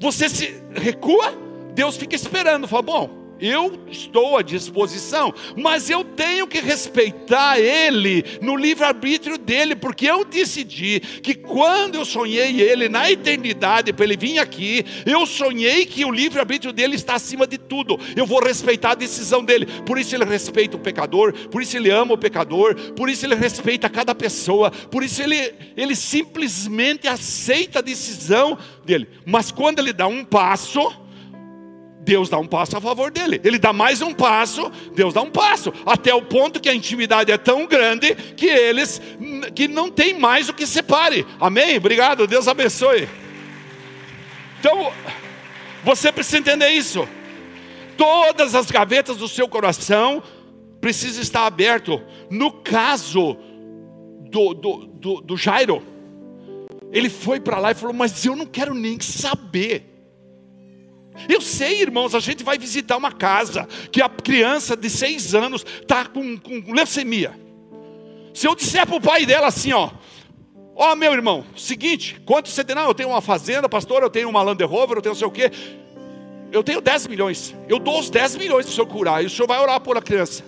[0.00, 1.34] Você se recua,
[1.74, 8.24] Deus fica esperando, fala: "Bom, eu estou à disposição, mas eu tenho que respeitar Ele
[8.40, 14.16] no livre-arbítrio dele, porque eu decidi que quando eu sonhei Ele na eternidade, para Ele
[14.16, 17.98] vir aqui, eu sonhei que o livre-arbítrio dele está acima de tudo.
[18.16, 19.66] Eu vou respeitar a decisão dele.
[19.84, 23.34] Por isso Ele respeita o pecador, por isso Ele ama o pecador, por isso Ele
[23.34, 29.08] respeita cada pessoa, por isso Ele, ele simplesmente aceita a decisão dele.
[29.26, 31.03] Mas quando Ele dá um passo,
[32.04, 33.40] Deus dá um passo a favor dele.
[33.42, 37.32] Ele dá mais um passo, Deus dá um passo, até o ponto que a intimidade
[37.32, 39.00] é tão grande que eles
[39.54, 41.26] que não tem mais o que separe.
[41.40, 41.78] Amém?
[41.78, 43.08] Obrigado, Deus abençoe.
[44.60, 44.92] Então,
[45.82, 47.08] você precisa entender isso.
[47.96, 50.22] Todas as gavetas do seu coração
[50.80, 52.02] precisam estar aberto.
[52.30, 53.36] No caso
[54.30, 55.82] do, do, do, do Jairo,
[56.92, 59.93] ele foi para lá e falou: Mas eu não quero nem saber
[61.28, 65.64] eu sei, irmãos, a gente vai visitar uma casa que a criança de seis anos
[65.80, 67.38] está com, com leucemia.
[68.32, 69.90] Se eu disser para o pai dela assim, ó,
[70.74, 72.74] ó oh, meu irmão, seguinte, quanto você tem?
[72.74, 75.28] Não, eu tenho uma fazenda, pastor, eu tenho uma Land Rover, eu tenho não sei
[75.28, 75.50] o quê.
[76.50, 77.54] Eu tenho 10 milhões.
[77.68, 79.22] Eu dou os 10 milhões para o senhor curar.
[79.22, 80.44] E o senhor vai orar por a criança.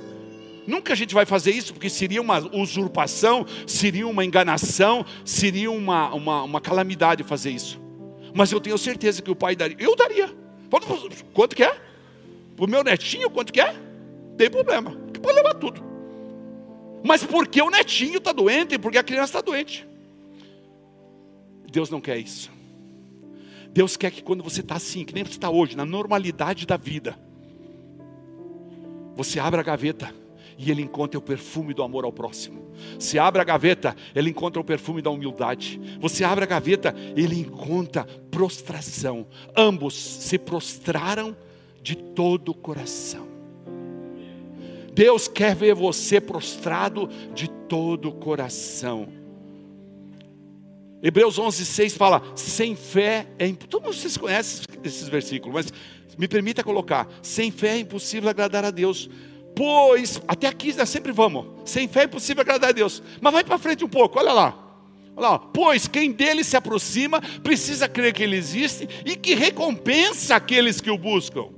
[0.66, 6.12] Nunca a gente vai fazer isso, porque seria uma usurpação, seria uma enganação, seria uma,
[6.12, 7.80] uma, uma calamidade fazer isso.
[8.34, 9.76] Mas eu tenho certeza que o pai daria.
[9.78, 10.45] Eu daria.
[11.32, 11.80] Quanto que é?
[12.58, 13.74] O meu netinho, quanto que é?
[14.36, 14.96] Tem problema.
[15.12, 15.82] Que pode levar tudo.
[17.04, 19.86] Mas porque o netinho está doente, porque a criança está doente.
[21.70, 22.50] Deus não quer isso.
[23.70, 26.76] Deus quer que quando você está assim, que nem você está hoje, na normalidade da
[26.76, 27.18] vida,
[29.14, 30.12] você abra a gaveta
[30.58, 32.66] e ele encontra o perfume do amor ao próximo.
[32.98, 35.80] Você abre a gaveta, ele encontra o perfume da humildade.
[36.00, 39.26] Você abre a gaveta, ele encontra prostração.
[39.56, 41.36] Ambos se prostraram
[41.82, 43.26] de todo o coração.
[44.92, 49.08] Deus quer ver você prostrado de todo o coração.
[51.02, 53.80] Hebreus 11:6 fala: sem fé é impossível.
[53.80, 55.72] Todos vocês conhecem esses versículos, mas
[56.16, 59.08] me permita colocar: sem fé é impossível agradar a Deus
[59.56, 61.46] Pois, até aqui nós sempre vamos.
[61.64, 63.02] Sem fé é impossível agradar a Deus.
[63.22, 64.54] Mas vai para frente um pouco, olha lá.
[65.16, 65.38] Olha lá.
[65.38, 70.90] Pois quem dele se aproxima precisa crer que ele existe e que recompensa aqueles que
[70.90, 71.48] o buscam.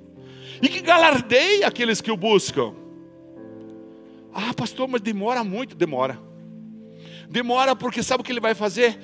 [0.63, 2.73] E que galardeia aqueles que o buscam.
[4.33, 6.21] Ah, pastor, mas demora muito, demora.
[7.29, 8.97] Demora porque sabe o que ele vai fazer?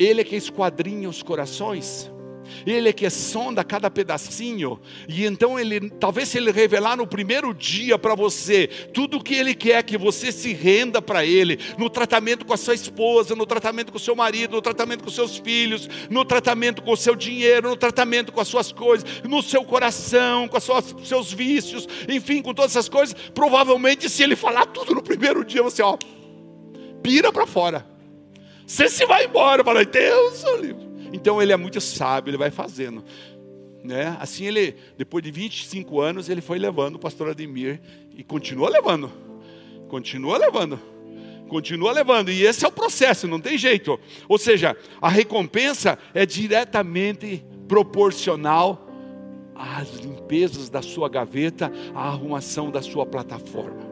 [0.00, 2.10] Ele é que esquadrinha os corações.
[2.66, 4.80] Ele é que sonda cada pedacinho.
[5.08, 9.34] E então ele, talvez se ele revelar no primeiro dia para você tudo o que
[9.34, 13.46] ele quer que você se renda para ele, no tratamento com a sua esposa, no
[13.46, 17.14] tratamento com o seu marido, no tratamento com seus filhos, no tratamento com o seu
[17.14, 22.42] dinheiro, no tratamento com as suas coisas, no seu coração, com os seus vícios, enfim,
[22.42, 25.96] com todas essas coisas, provavelmente se ele falar tudo no primeiro dia, você ó,
[27.02, 27.86] pira para fora.
[28.66, 30.85] Você se vai embora, fala, Deus, livre.
[31.16, 33.02] Então ele é muito sábio, ele vai fazendo.
[33.82, 34.16] Né?
[34.20, 37.80] Assim ele, depois de 25 anos, ele foi levando o pastor Ademir
[38.14, 39.10] e continua levando.
[39.88, 40.78] Continua levando.
[41.48, 42.30] Continua levando.
[42.30, 43.98] E esse é o processo, não tem jeito.
[44.28, 48.86] Ou seja, a recompensa é diretamente proporcional
[49.54, 53.85] às limpezas da sua gaveta, à arrumação da sua plataforma.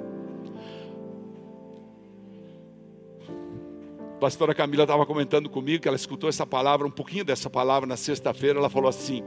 [4.25, 7.95] Pastora Camila estava comentando comigo que ela escutou essa palavra, um pouquinho dessa palavra na
[7.95, 8.59] sexta-feira.
[8.59, 9.22] Ela falou assim: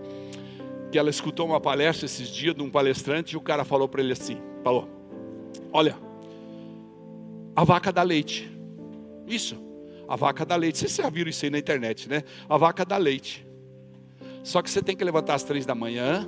[0.91, 4.01] que ela escutou uma palestra esses dias de um palestrante e o cara falou para
[4.01, 4.89] ele assim: falou,
[5.71, 5.95] olha,
[7.55, 8.51] a vaca dá leite.
[9.27, 9.55] Isso,
[10.07, 10.79] a vaca dá leite.
[10.79, 12.23] Vocês já viram isso aí na internet, né?
[12.49, 13.45] A vaca dá leite.
[14.41, 16.27] Só que você tem que levantar às três da manhã,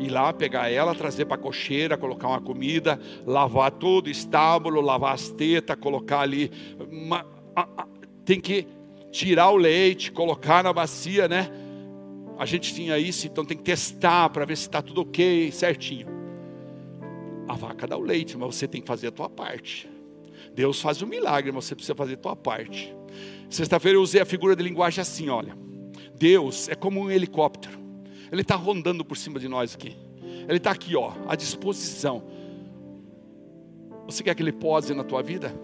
[0.00, 4.80] ir lá, pegar ela, trazer para a cocheira, colocar uma comida, lavar todo o estábulo,
[4.80, 6.50] lavar as tetas, colocar ali
[6.90, 7.26] uma,
[8.24, 8.66] tem que
[9.10, 11.50] tirar o leite, colocar na bacia, né?
[12.38, 16.06] A gente tinha isso, então tem que testar para ver se está tudo ok, certinho.
[17.46, 19.88] A vaca dá o leite, mas você tem que fazer a tua parte.
[20.54, 22.94] Deus faz um milagre, mas você precisa fazer a tua parte.
[23.48, 25.56] Sexta-feira eu usei a figura de linguagem assim, olha.
[26.16, 27.78] Deus é como um helicóptero.
[28.30, 29.96] Ele está rondando por cima de nós aqui.
[30.48, 32.22] Ele está aqui, ó, à disposição.
[34.06, 35.54] Você quer que ele pose na tua vida?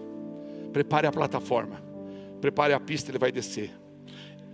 [0.71, 1.81] Prepare a plataforma,
[2.39, 3.71] prepare a pista, ele vai descer.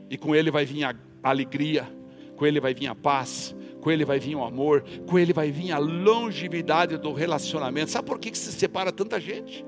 [0.09, 1.87] E com ele vai vir a alegria,
[2.35, 5.51] com ele vai vir a paz, com ele vai vir o amor, com ele vai
[5.51, 7.91] vir a longevidade do relacionamento.
[7.91, 9.65] Sabe por que, que se separa tanta gente?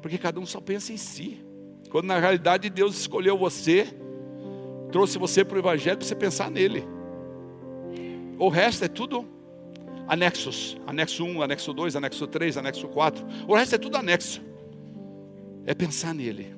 [0.00, 1.44] Porque cada um só pensa em si.
[1.90, 3.86] Quando na realidade Deus escolheu você,
[4.92, 6.84] trouxe você para o Evangelho para você pensar nele.
[8.38, 9.33] O resto é tudo
[10.06, 13.26] anexos, anexo 1, anexo 2, anexo 3, anexo 4.
[13.48, 14.42] O resto é tudo anexo.
[15.66, 16.54] É pensar nele.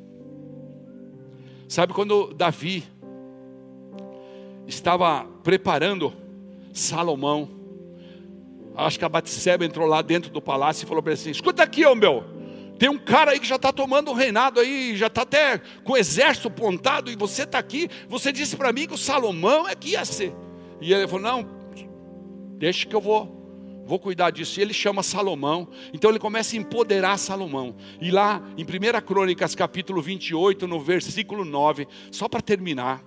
[1.69, 2.85] Sabe quando Davi
[4.67, 6.13] estava preparando
[6.73, 7.49] Salomão,
[8.77, 11.63] acho que a Batseba entrou lá dentro do palácio e falou para ele assim: escuta
[11.63, 12.25] aqui, ô meu,
[12.79, 15.95] tem um cara aí que já está tomando o reinado aí, já está até com
[15.95, 19.75] o exército pontado, e você está aqui, você disse para mim que o Salomão é
[19.75, 20.35] que ia ser.
[20.81, 21.56] E ele falou: não,
[22.59, 23.37] deixa que eu vou
[23.87, 24.59] vou cuidar disso.
[24.59, 25.69] E ele chama Salomão.
[25.95, 27.77] Então ele começa a empoderar Salomão.
[28.01, 33.03] E lá em 1 Crônicas, capítulo 28, no versículo 9, só para terminar,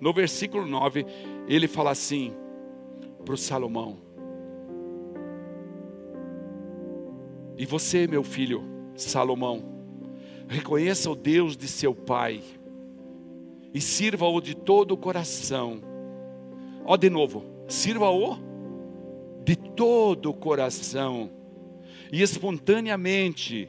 [0.00, 1.06] no versículo 9,
[1.46, 2.32] ele fala assim
[3.24, 3.98] para o Salomão:
[7.56, 8.64] E você, meu filho
[8.96, 9.62] Salomão,
[10.48, 12.40] reconheça o Deus de seu pai
[13.74, 15.80] e sirva-o de todo o coração.
[16.84, 18.51] Ó, de novo, sirva-o
[19.44, 21.30] de todo o coração
[22.12, 23.68] e espontaneamente,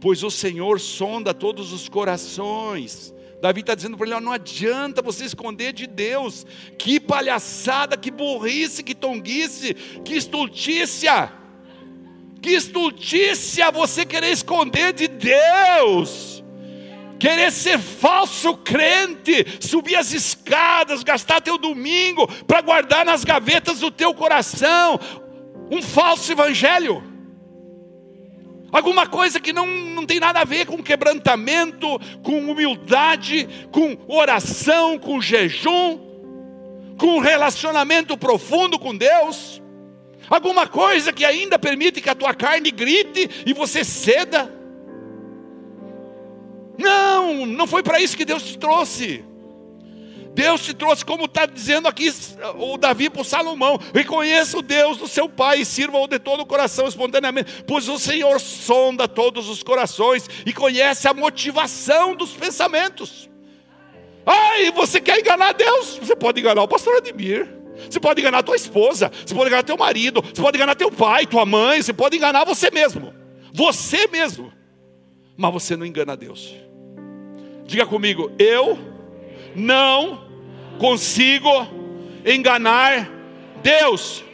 [0.00, 3.14] pois o Senhor sonda todos os corações.
[3.40, 6.44] Davi está dizendo para ele: não adianta você esconder de Deus.
[6.76, 11.32] Que palhaçada, que burrice, que tonguice, que estultícia.
[12.42, 16.27] Que estultícia você querer esconder de Deus
[17.18, 23.90] querer ser falso crente, subir as escadas, gastar teu domingo para guardar nas gavetas do
[23.90, 24.98] teu coração
[25.70, 27.02] um falso evangelho.
[28.70, 34.98] Alguma coisa que não, não tem nada a ver com quebrantamento, com humildade, com oração,
[34.98, 35.98] com jejum,
[36.98, 39.62] com relacionamento profundo com Deus.
[40.28, 44.57] Alguma coisa que ainda permite que a tua carne grite e você ceda.
[46.78, 49.24] Não, não foi para isso que Deus te trouxe.
[50.32, 52.08] Deus te trouxe, como está dizendo aqui
[52.58, 56.42] o Davi para o Salomão: reconheça o Deus do seu pai e sirva-o de todo
[56.42, 62.30] o coração, espontaneamente, pois o Senhor sonda todos os corações e conhece a motivação dos
[62.34, 63.28] pensamentos.
[64.24, 65.98] Ai, você quer enganar Deus?
[65.98, 67.48] Você pode enganar o pastor Admir,
[67.90, 71.26] Você pode enganar tua esposa, você pode enganar teu marido, você pode enganar teu pai,
[71.26, 73.12] tua mãe, você pode enganar você mesmo.
[73.52, 74.52] Você mesmo.
[75.36, 76.67] Mas você não engana Deus.
[77.68, 78.78] Diga comigo, eu
[79.54, 80.24] não
[80.78, 81.50] consigo
[82.24, 83.06] enganar
[83.62, 84.24] Deus.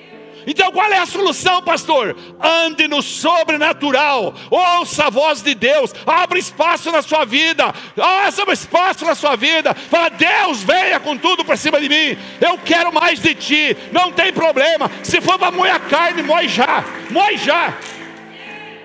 [0.47, 2.17] Então qual é a solução, pastor?
[2.41, 9.05] Ande no sobrenatural, ouça a voz de Deus, abra espaço na sua vida, abra espaço
[9.05, 13.19] na sua vida, fala, Deus, venha com tudo para cima de mim, eu quero mais
[13.19, 17.77] de ti, não tem problema, se for para moer a carne, moe já, moe já.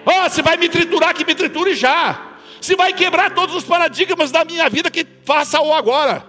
[0.04, 2.29] Oh, se vai me triturar, que me triture já.
[2.62, 6.26] Se vai quebrar todos os paradigmas da minha vida, que faça o agora.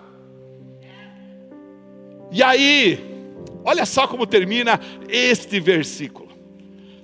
[2.33, 3.11] E aí,
[3.65, 6.31] Olha só como termina este versículo.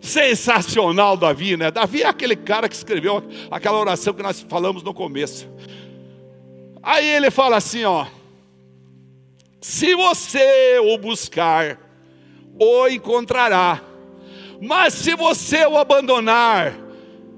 [0.01, 1.71] Sensacional, Davi, né?
[1.71, 5.49] Davi é aquele cara que escreveu aquela oração que nós falamos no começo.
[6.83, 8.07] Aí ele fala assim, ó:
[9.61, 11.79] Se você o buscar,
[12.59, 13.83] o encontrará.
[14.61, 16.73] Mas se você o abandonar,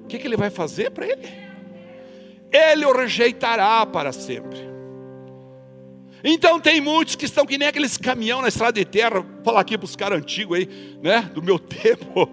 [0.05, 1.48] o que, que ele vai fazer para ele?
[2.53, 4.69] Ele o rejeitará para sempre.
[6.23, 9.61] Então tem muitos que estão que nem aqueles caminhão na estrada de terra, vou falar
[9.61, 10.69] aqui para os caras antigos aí,
[11.01, 12.29] né, do meu tempo.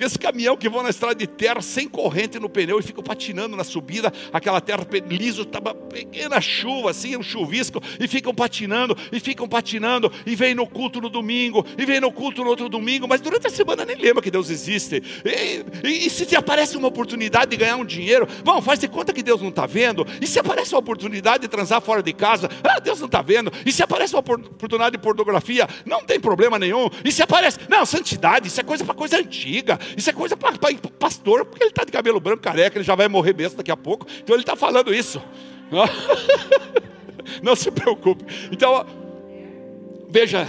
[0.00, 3.56] Esse caminhão que vão na estrada de terra sem corrente no pneu e ficam patinando
[3.56, 9.20] na subida, aquela terra liso, estava pequena chuva, assim, um chuvisco, e ficam patinando, e
[9.20, 13.06] ficam patinando, e vem no culto no domingo, e vem no culto no outro domingo,
[13.06, 15.02] mas durante a semana nem lembra que Deus existe.
[15.24, 18.88] E, e, e se te aparece uma oportunidade de ganhar um dinheiro, vão, faz de
[18.88, 20.06] conta que Deus não está vendo.
[20.20, 23.52] E se aparece uma oportunidade de transar fora de casa, ah, Deus não está vendo.
[23.66, 26.88] E se aparece uma oportunidade de pornografia, não tem problema nenhum.
[27.04, 29.78] E se aparece, não, santidade, isso é coisa para coisa antiga.
[29.96, 30.56] Isso é coisa para
[30.98, 33.76] pastor, porque ele está de cabelo branco, careca, ele já vai morrer mesmo daqui a
[33.76, 34.06] pouco.
[34.22, 35.22] Então ele está falando isso.
[37.42, 38.24] Não se preocupe.
[38.50, 38.84] Então,
[40.08, 40.46] veja,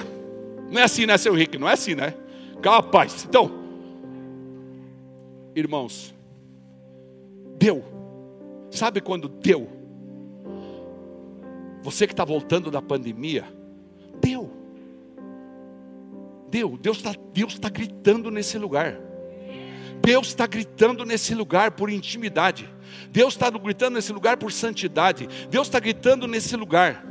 [0.72, 1.58] não é assim, né, seu Rick?
[1.58, 2.14] Não é assim, né?
[2.62, 3.26] Capaz.
[3.28, 3.52] Então,
[5.56, 6.14] irmãos,
[7.58, 7.84] deu.
[8.72, 9.68] Sabe quando deu?
[11.84, 13.46] Você que está voltando da pandemia,
[14.22, 14.50] deu.
[16.50, 16.78] Deu.
[16.78, 19.11] Deus está Deus tá gritando nesse lugar.
[20.04, 22.70] Deus está gritando nesse lugar por intimidade.
[23.10, 25.28] Deus está gritando nesse lugar por santidade.
[25.50, 27.06] Deus está gritando nesse lugar.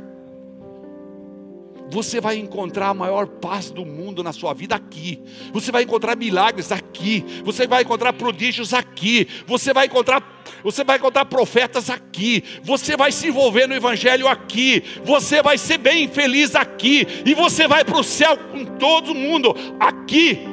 [1.91, 5.21] Você vai encontrar a maior paz do mundo na sua vida aqui.
[5.51, 7.25] Você vai encontrar milagres aqui.
[7.43, 9.27] Você vai encontrar prodígios aqui.
[9.45, 10.23] Você vai encontrar,
[10.63, 12.43] você vai encontrar profetas aqui.
[12.63, 14.83] Você vai se envolver no evangelho aqui.
[15.03, 17.05] Você vai ser bem feliz aqui.
[17.25, 20.50] E você vai para o céu com todo mundo aqui.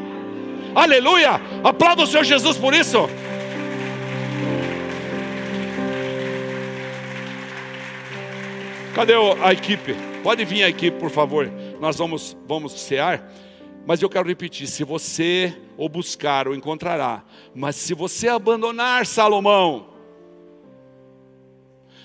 [0.79, 1.41] Aleluia!
[1.65, 2.99] Aplauda o Senhor Jesus por isso.
[8.95, 9.97] Cadê a equipe?
[10.23, 11.51] Pode vir a equipe, por favor.
[11.81, 13.29] Nós vamos, vamos cear.
[13.85, 17.25] Mas eu quero repetir: se você o buscar, o encontrará.
[17.53, 19.89] Mas se você abandonar Salomão,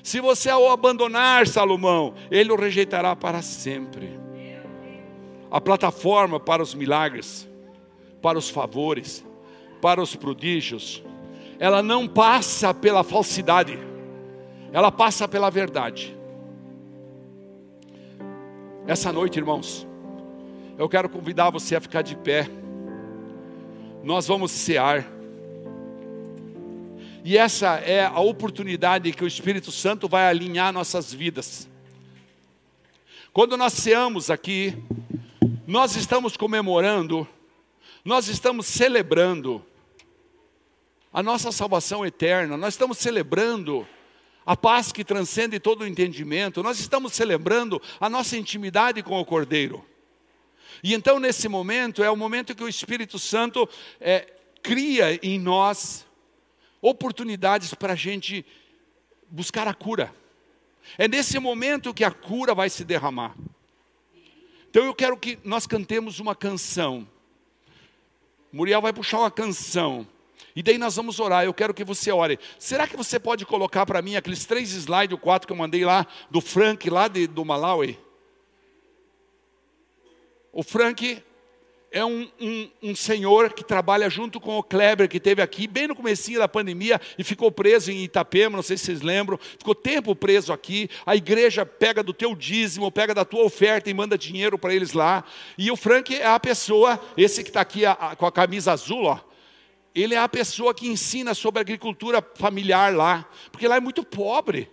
[0.02, 4.20] se você o abandonar Salomão, ele o rejeitará para sempre.
[5.52, 7.53] A plataforma para os milagres
[8.24, 9.22] para os favores,
[9.82, 11.04] para os prodígios,
[11.60, 13.78] ela não passa pela falsidade,
[14.72, 16.18] ela passa pela verdade.
[18.88, 19.86] Essa noite, irmãos,
[20.78, 22.50] eu quero convidar você a ficar de pé.
[24.02, 25.06] Nós vamos cear.
[27.26, 31.70] E essa é a oportunidade que o Espírito Santo vai alinhar nossas vidas.
[33.34, 34.78] Quando nós ceamos aqui,
[35.68, 37.28] nós estamos comemorando
[38.04, 39.66] nós estamos celebrando
[41.12, 43.88] a nossa salvação eterna, nós estamos celebrando
[44.46, 49.26] a paz que transcende todo o entendimento, nós estamos celebrando a nossa intimidade com o
[49.26, 49.86] Cordeiro.
[50.84, 53.70] E então, nesse momento, é o momento que o Espírito Santo
[54.02, 56.06] é, cria em nós
[56.82, 58.46] oportunidades para a gente
[59.30, 60.14] buscar a cura.
[60.98, 63.36] É nesse momento que a cura vai se derramar.
[64.70, 67.08] Então eu quero que nós cantemos uma canção
[68.54, 70.08] Muriel vai puxar uma canção.
[70.56, 71.44] E daí nós vamos orar.
[71.44, 72.40] Eu quero que você ore.
[72.60, 75.84] Será que você pode colocar para mim aqueles três slides, o quatro que eu mandei
[75.84, 78.00] lá, do Frank, lá de, do Malawi?
[80.52, 81.24] O Frank
[81.94, 85.88] é um, um, um, senhor que trabalha junto com o Kleber, que teve aqui bem
[85.88, 89.76] no comecinho da pandemia e ficou preso em Itapema, não sei se vocês lembram, ficou
[89.76, 94.18] tempo preso aqui, a igreja pega do teu dízimo, pega da tua oferta e manda
[94.18, 95.24] dinheiro para eles lá,
[95.56, 98.72] e o Frank é a pessoa, esse que está aqui a, a, com a camisa
[98.72, 99.20] azul, ó,
[99.94, 104.68] ele é a pessoa que ensina sobre agricultura familiar lá, porque lá é muito pobre,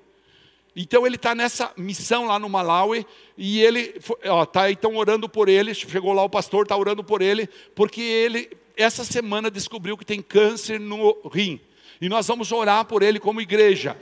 [0.75, 3.07] Então ele está nessa missão lá no Malawi
[3.37, 3.95] e ele
[4.43, 5.75] está então orando por ele.
[5.75, 10.23] Chegou lá o pastor, está orando por ele, porque ele essa semana descobriu que tem
[10.23, 11.61] câncer no rim.
[12.01, 13.97] E nós vamos orar por ele como igreja.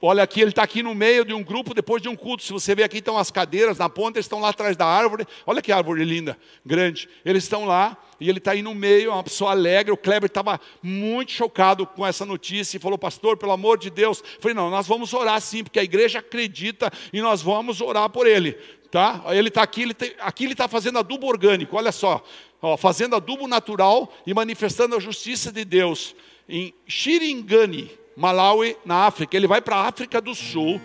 [0.00, 2.44] Olha aqui, ele está aqui no meio de um grupo depois de um culto.
[2.44, 5.26] Se você ver aqui, estão as cadeiras na ponta, eles estão lá atrás da árvore.
[5.44, 7.08] Olha que árvore linda, grande.
[7.24, 9.92] Eles estão lá e ele está aí no meio, uma pessoa alegre.
[9.92, 14.20] O Kleber estava muito chocado com essa notícia e falou, pastor, pelo amor de Deus.
[14.20, 18.08] Eu falei, não, nós vamos orar sim, porque a igreja acredita e nós vamos orar
[18.08, 18.52] por ele.
[18.92, 19.24] Tá?
[19.30, 22.24] Ele está aqui, ele aqui ele está fazendo adubo orgânico, olha só.
[22.62, 26.14] Ó, fazendo adubo natural e manifestando a justiça de Deus.
[26.48, 29.36] Em Xiringani, Malawi, na África.
[29.36, 30.80] Ele vai para a África do Sul.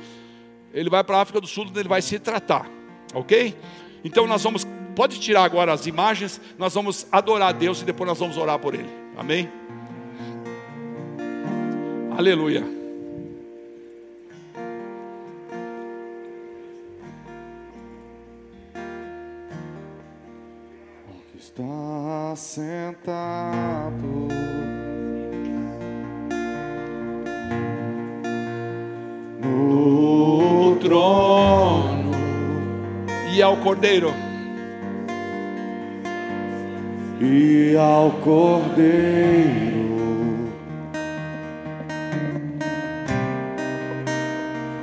[0.71, 2.69] Ele vai para a África do Sul onde ele vai se tratar.
[3.13, 3.57] Ok?
[4.03, 4.67] Então nós vamos.
[4.95, 6.39] Pode tirar agora as imagens.
[6.59, 8.89] Nós vamos adorar a Deus e depois nós vamos orar por ele.
[9.17, 9.49] Amém?
[12.15, 12.63] Aleluia.
[21.35, 24.27] Está sentado
[29.43, 32.11] no trono.
[33.33, 34.13] E ao Cordeiro.
[37.19, 39.83] E ao Cordeiro.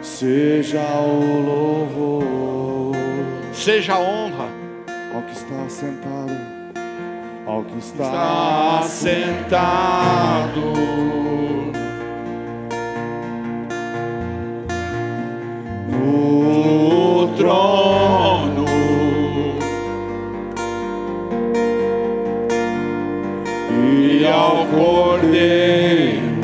[0.03, 2.95] Seja o louvor,
[3.55, 4.49] seja a honra.
[5.15, 6.37] Ao que está sentado,
[7.47, 10.61] ao que está, está sentado
[16.01, 18.65] no trono.
[23.73, 26.41] E ao Cordeiro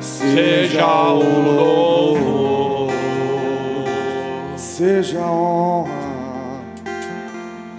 [0.00, 1.22] seja o
[1.56, 2.92] louvor,
[4.56, 5.90] seja a honra,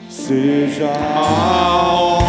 [0.10, 2.22] seja a honra.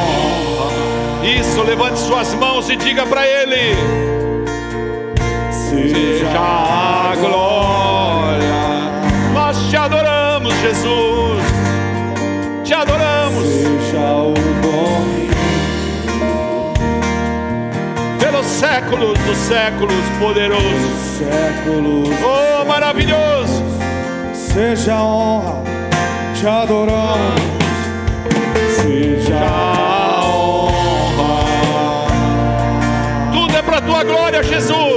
[1.40, 4.22] Isso, levante suas mãos e diga para Ele
[5.73, 8.53] seja a glória.
[9.33, 11.43] Nós te adoramos, Jesus.
[12.64, 13.45] Te adoramos.
[13.45, 15.31] Seja o nome
[18.18, 20.62] pelos séculos dos séculos, poderoso.
[21.18, 22.09] Séculos.
[22.25, 23.62] Oh, maravilhoso.
[24.35, 25.62] Seja a honra.
[26.39, 27.41] Te adoramos.
[28.77, 30.73] Seja a honra.
[33.33, 34.91] Tudo é para tua glória, Jesus.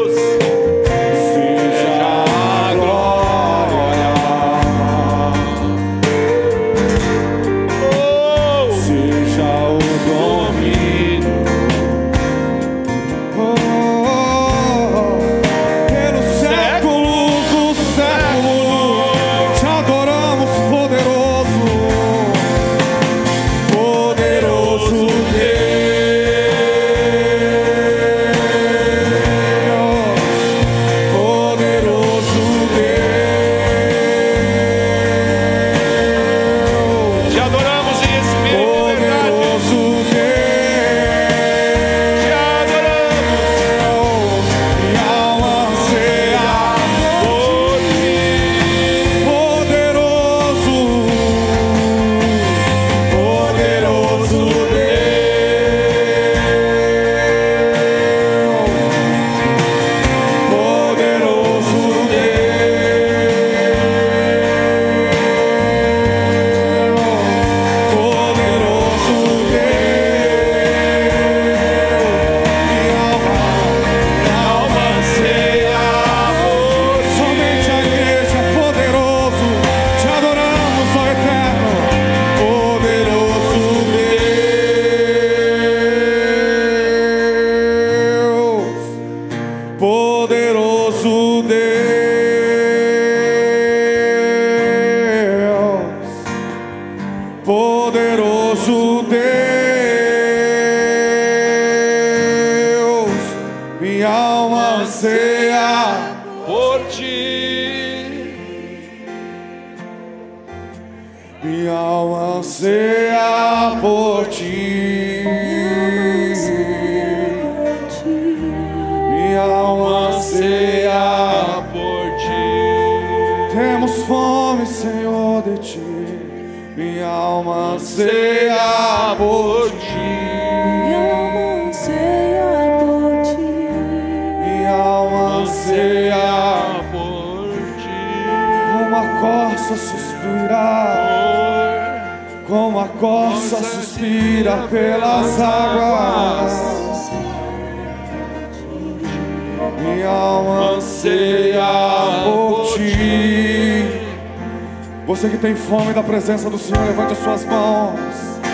[155.05, 158.44] Você que tem fome da presença do Senhor, levante as suas mãos.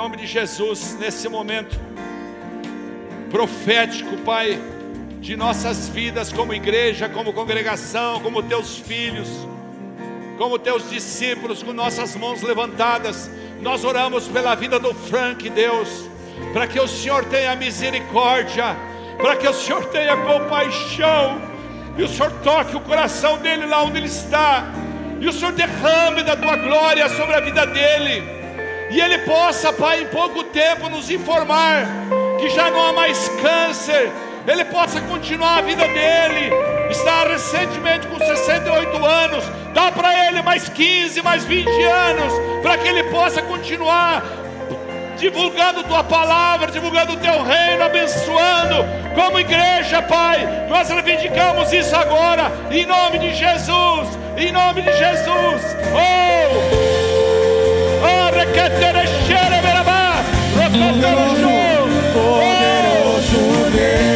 [0.00, 1.78] Nome de Jesus, nesse momento
[3.30, 4.58] profético, Pai,
[5.20, 9.28] de nossas vidas como igreja, como congregação, como teus filhos
[10.38, 13.30] como teus discípulos, com nossas mãos levantadas,
[13.60, 16.08] nós oramos pela vida do Frank, Deus,
[16.54, 18.74] para que o Senhor tenha misericórdia,
[19.18, 21.42] para que o Senhor tenha compaixão,
[21.98, 24.64] e o Senhor toque o coração dele lá onde ele está,
[25.20, 28.39] e o Senhor derrame da tua glória sobre a vida dele,
[28.90, 31.86] e ele possa, Pai, em pouco tempo nos informar
[32.40, 34.10] que já não há mais câncer,
[34.46, 36.52] ele possa continuar a vida dele.
[36.90, 42.32] Está recentemente com 68 anos, dá para ele mais 15, mais 20 anos,
[42.62, 44.24] para que ele possa continuar
[45.16, 48.84] divulgando tua palavra, divulgando o teu reino, abençoando
[49.14, 50.66] como igreja, Pai.
[50.68, 55.62] Nós reivindicamos isso agora, em nome de Jesus, em nome de Jesus.
[55.94, 56.89] Oh!
[60.90, 61.50] Poderoso,
[62.12, 64.09] poderoso Deus.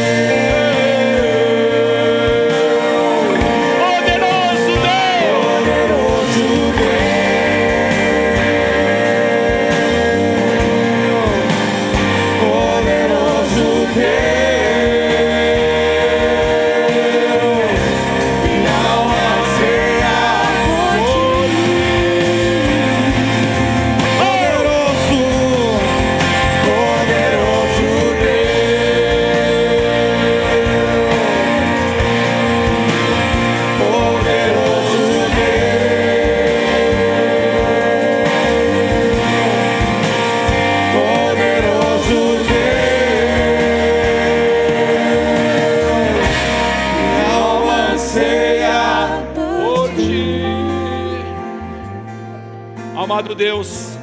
[53.35, 53.97] Amado Deus,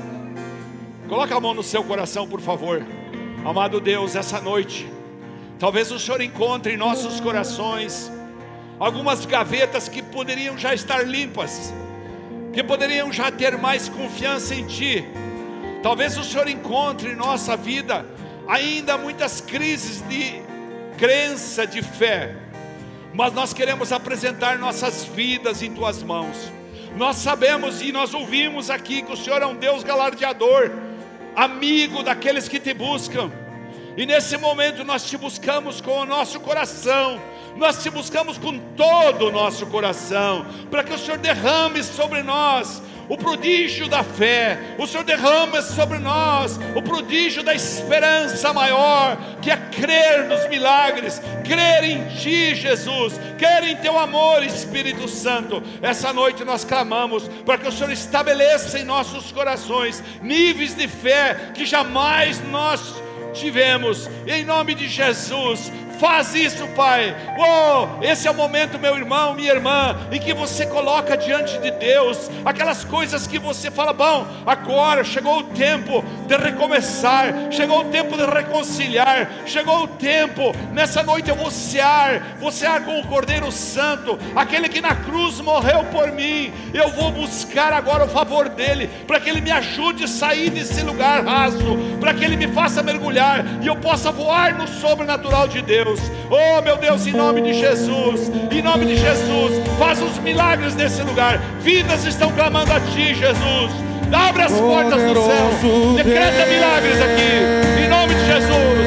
[1.08, 2.84] coloca a mão no seu coração, por favor.
[3.42, 4.86] Amado Deus, essa noite,
[5.58, 8.12] talvez o Senhor encontre em nossos corações
[8.78, 11.72] algumas gavetas que poderiam já estar limpas,
[12.52, 15.02] que poderiam já ter mais confiança em Ti.
[15.82, 18.04] Talvez o Senhor encontre em nossa vida
[18.46, 20.42] ainda muitas crises de
[20.98, 22.36] crença, de fé,
[23.14, 26.36] mas nós queremos apresentar nossas vidas em tuas mãos.
[26.96, 30.70] Nós sabemos e nós ouvimos aqui que o Senhor é um Deus galardeador,
[31.34, 33.30] amigo daqueles que te buscam.
[33.96, 37.20] E nesse momento nós te buscamos com o nosso coração,
[37.56, 42.82] nós te buscamos com todo o nosso coração, para que o Senhor derrame sobre nós
[43.12, 44.58] o prodígio da fé.
[44.78, 51.20] O Senhor derrama sobre nós o prodígio da esperança maior, que é crer nos milagres,
[51.44, 55.62] crer em Ti, Jesus, crer em Teu amor, Espírito Santo.
[55.82, 61.52] Essa noite nós clamamos para que o Senhor estabeleça em nossos corações níveis de fé
[61.52, 62.94] que jamais nós
[63.34, 65.70] tivemos, em nome de Jesus,
[66.02, 67.14] Faz isso, Pai.
[67.38, 71.70] Oh, esse é o momento, meu irmão, minha irmã, em que você coloca diante de
[71.70, 77.84] Deus aquelas coisas que você fala: bom, agora chegou o tempo de recomeçar, chegou o
[77.84, 83.06] tempo de reconciliar, chegou o tempo, nessa noite eu vou cear, vou cear com o
[83.06, 86.52] Cordeiro Santo, aquele que na cruz morreu por mim.
[86.74, 90.82] Eu vou buscar agora o favor dele, para que ele me ajude a sair desse
[90.82, 95.62] lugar raso, para que ele me faça mergulhar e eu possa voar no sobrenatural de
[95.62, 95.91] Deus.
[95.92, 96.00] Deus.
[96.30, 101.02] Oh, meu Deus, em nome de Jesus, em nome de Jesus, faz os milagres nesse
[101.02, 101.38] lugar.
[101.60, 103.72] Vidas estão clamando a Ti, Jesus.
[104.12, 105.94] Abre as portas do céu.
[105.96, 108.81] Decreta milagres aqui, em nome de Jesus.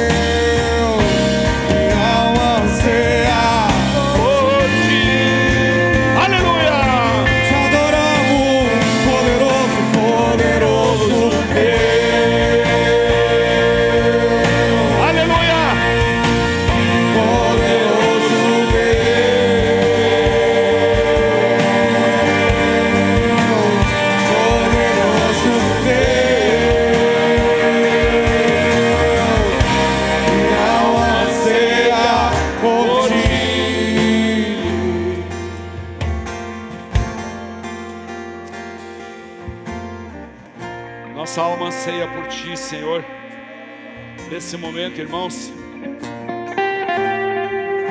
[44.56, 45.52] Nesse momento, irmãos,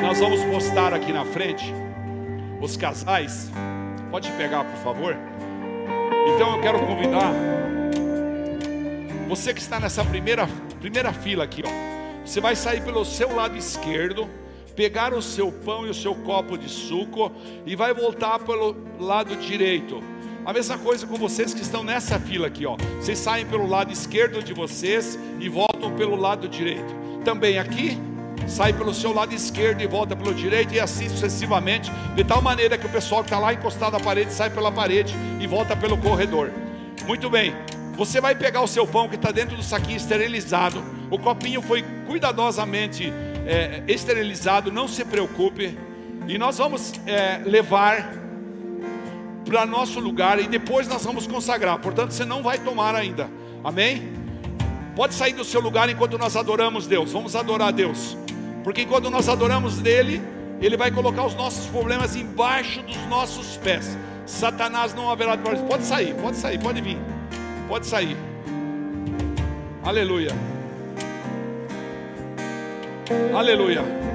[0.01, 1.73] nós vamos postar aqui na frente
[2.61, 3.51] os casais.
[4.11, 5.15] Pode pegar, por favor.
[6.35, 7.33] Então eu quero convidar
[9.29, 10.49] você que está nessa primeira,
[10.81, 12.25] primeira fila aqui, ó.
[12.25, 14.27] Você vai sair pelo seu lado esquerdo,
[14.75, 17.31] pegar o seu pão e o seu copo de suco
[17.67, 20.03] e vai voltar pelo lado direito.
[20.47, 22.77] A mesma coisa com vocês que estão nessa fila aqui, ó.
[23.01, 26.95] Vocês saem pelo lado esquerdo de vocês e voltam pelo lado direito.
[27.25, 27.99] Também aqui,
[28.47, 32.77] sai pelo seu lado esquerdo e volta pelo direito e assim sucessivamente, de tal maneira
[32.77, 35.97] que o pessoal que está lá encostado à parede sai pela parede e volta pelo
[35.97, 36.51] corredor.
[37.07, 37.55] Muito bem.
[37.97, 40.85] Você vai pegar o seu pão que está dentro do saquinho esterilizado.
[41.11, 43.11] O copinho foi cuidadosamente
[43.47, 44.71] é, esterilizado.
[44.71, 45.79] Não se preocupe.
[46.29, 48.24] E nós vamos é, levar
[49.45, 51.79] para nosso lugar e depois nós vamos consagrar.
[51.79, 53.29] Portanto, você não vai tomar ainda.
[53.63, 54.13] Amém?
[54.97, 57.13] Pode sair do seu lugar enquanto nós adoramos Deus.
[57.13, 58.17] Vamos adorar Deus.
[58.63, 60.23] Porque enquanto nós adoramos dele,
[60.61, 63.97] ele vai colocar os nossos problemas embaixo dos nossos pés.
[64.25, 66.99] Satanás não haverá de Pode sair, pode sair, pode vir.
[67.69, 68.17] Pode sair.
[69.83, 70.31] Aleluia.
[73.35, 74.14] Aleluia.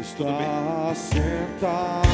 [0.00, 2.06] Está sentado.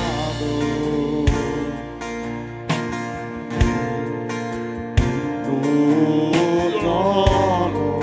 [5.46, 8.00] No trono.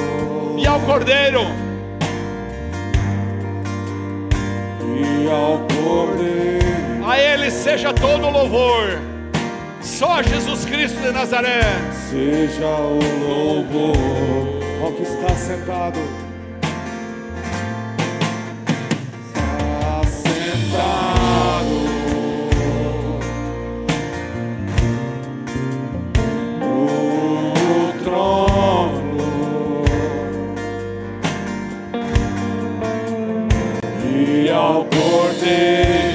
[0.58, 1.42] E ao Cordeiro.
[4.82, 7.06] E ao Cordeiro.
[7.06, 9.00] A Ele seja todo louvor.
[9.82, 11.62] Só Jesus Cristo de Nazaré.
[12.10, 13.98] Seja o louvor.
[14.82, 16.00] Ao que está sentado
[34.60, 36.09] ao cordeiro.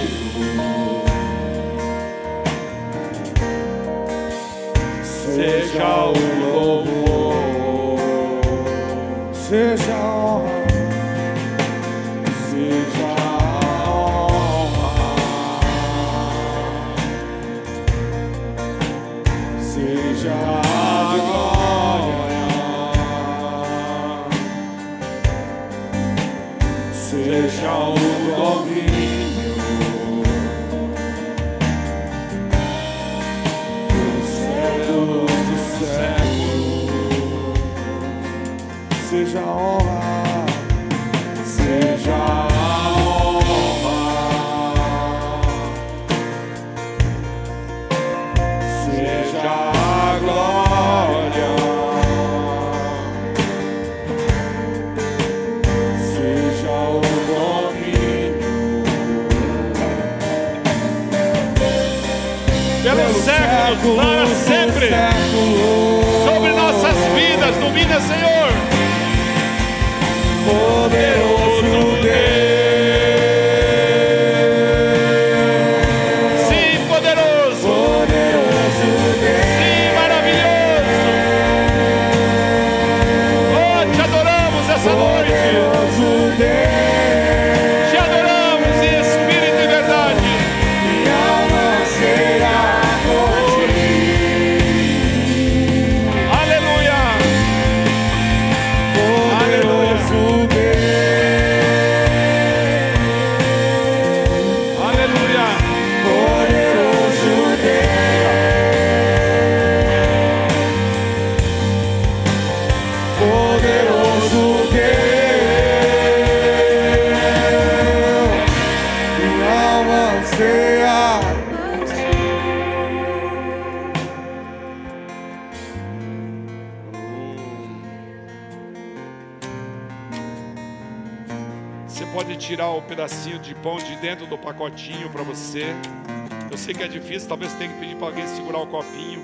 [136.65, 139.23] Sei que é difícil, talvez tenha que pedir para alguém segurar o copinho.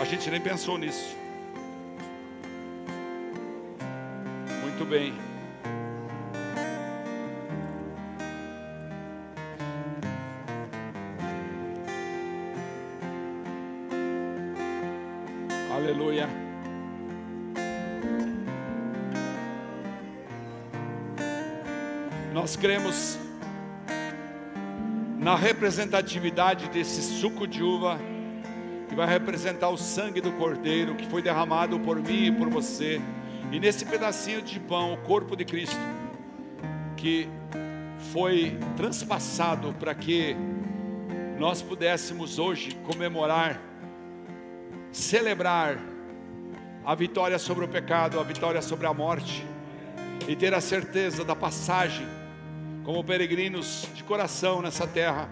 [0.00, 1.14] A gente nem pensou nisso.
[4.62, 5.12] Muito bem.
[15.70, 16.26] Aleluia.
[22.32, 23.19] Nós cremos
[25.30, 28.00] na representatividade desse suco de uva
[28.88, 33.00] que vai representar o sangue do Cordeiro que foi derramado por mim e por você.
[33.52, 35.78] E nesse pedacinho de pão, o corpo de Cristo,
[36.96, 37.28] que
[38.12, 40.34] foi transpassado para que
[41.38, 43.60] nós pudéssemos hoje comemorar,
[44.90, 45.78] celebrar
[46.84, 49.46] a vitória sobre o pecado, a vitória sobre a morte
[50.26, 52.04] e ter a certeza da passagem
[52.84, 55.28] como peregrinos de coração nessa terra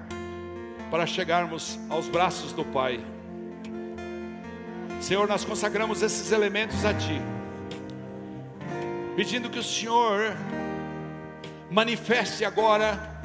[0.90, 3.00] para chegarmos aos braços do Pai.
[5.00, 7.20] Senhor, nós consagramos esses elementos a Ti,
[9.16, 10.36] pedindo que o Senhor
[11.70, 13.20] manifeste agora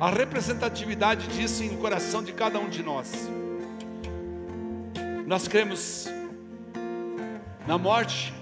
[0.00, 3.28] a representatividade disso em coração de cada um de nós.
[5.26, 6.08] Nós cremos
[7.66, 8.32] na morte,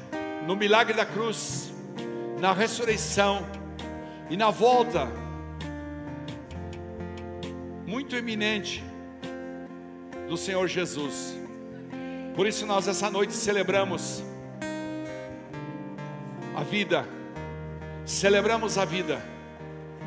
[0.47, 1.73] no milagre da cruz,
[2.39, 3.45] na ressurreição
[4.29, 5.09] e na volta
[7.87, 8.83] muito eminente
[10.29, 11.37] do Senhor Jesus.
[12.35, 14.23] Por isso nós essa noite celebramos
[16.55, 17.07] a vida,
[18.05, 19.23] celebramos a vida,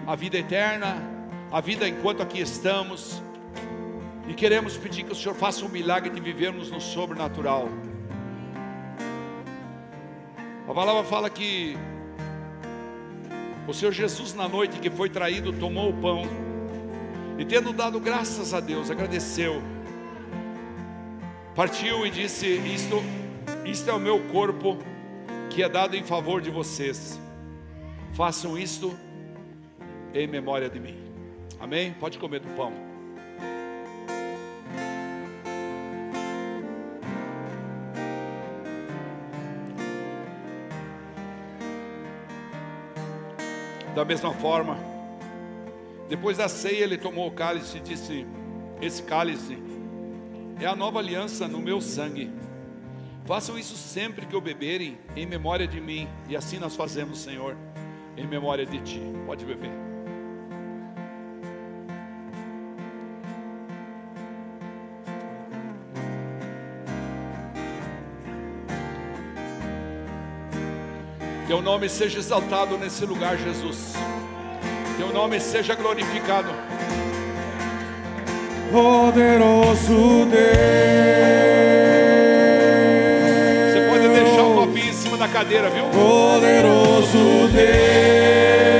[0.05, 0.97] a vida eterna,
[1.51, 3.23] a vida enquanto aqui estamos,
[4.27, 7.69] e queremos pedir que o Senhor faça um milagre de vivermos no sobrenatural.
[10.67, 11.75] A palavra fala que
[13.69, 16.23] o Senhor Jesus, na noite que foi traído, tomou o pão
[17.37, 19.61] e, tendo dado graças a Deus, agradeceu,
[21.55, 23.03] partiu e disse: Isto,
[23.65, 24.79] isto é o meu corpo
[25.51, 27.19] que é dado em favor de vocês.
[28.13, 28.97] Façam isto
[30.15, 30.97] em memória de mim.
[31.59, 31.93] Amém?
[31.93, 32.88] Pode comer do pão.
[43.95, 44.77] Da mesma forma,
[46.07, 48.25] depois da ceia, ele tomou o cálice e disse:
[48.81, 49.57] Esse cálice
[50.59, 52.31] é a nova aliança no meu sangue.
[53.25, 56.07] Façam isso sempre que o beberem, em memória de mim.
[56.27, 57.55] E assim nós fazemos, Senhor,
[58.17, 59.01] em memória de ti.
[59.25, 59.88] Pode beber.
[71.49, 73.93] Teu nome seja exaltado nesse lugar, Jesus.
[74.99, 76.49] Teu nome seja glorificado.
[78.71, 80.37] Poderoso Deus,
[83.73, 85.85] Você pode deixar o copinho em cima da cadeira, viu?
[85.85, 88.78] poderoso Deus,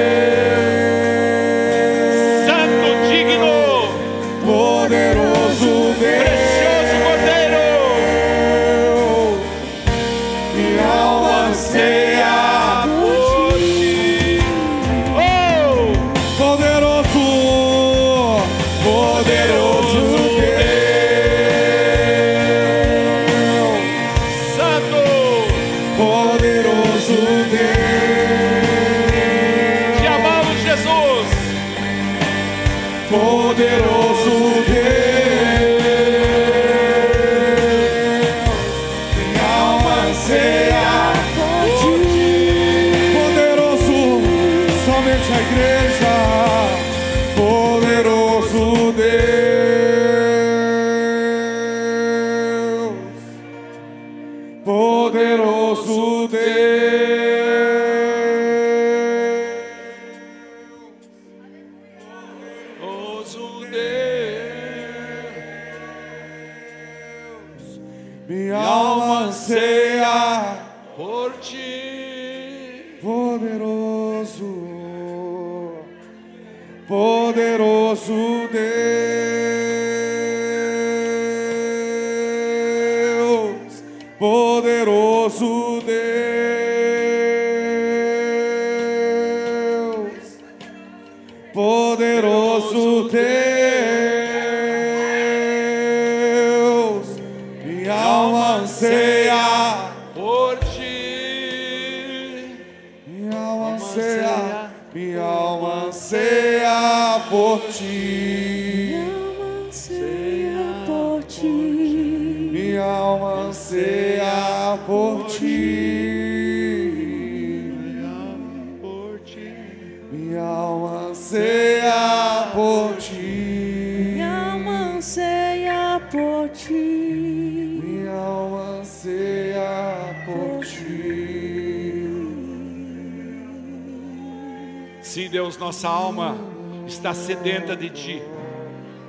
[137.39, 138.21] sedenta de Ti.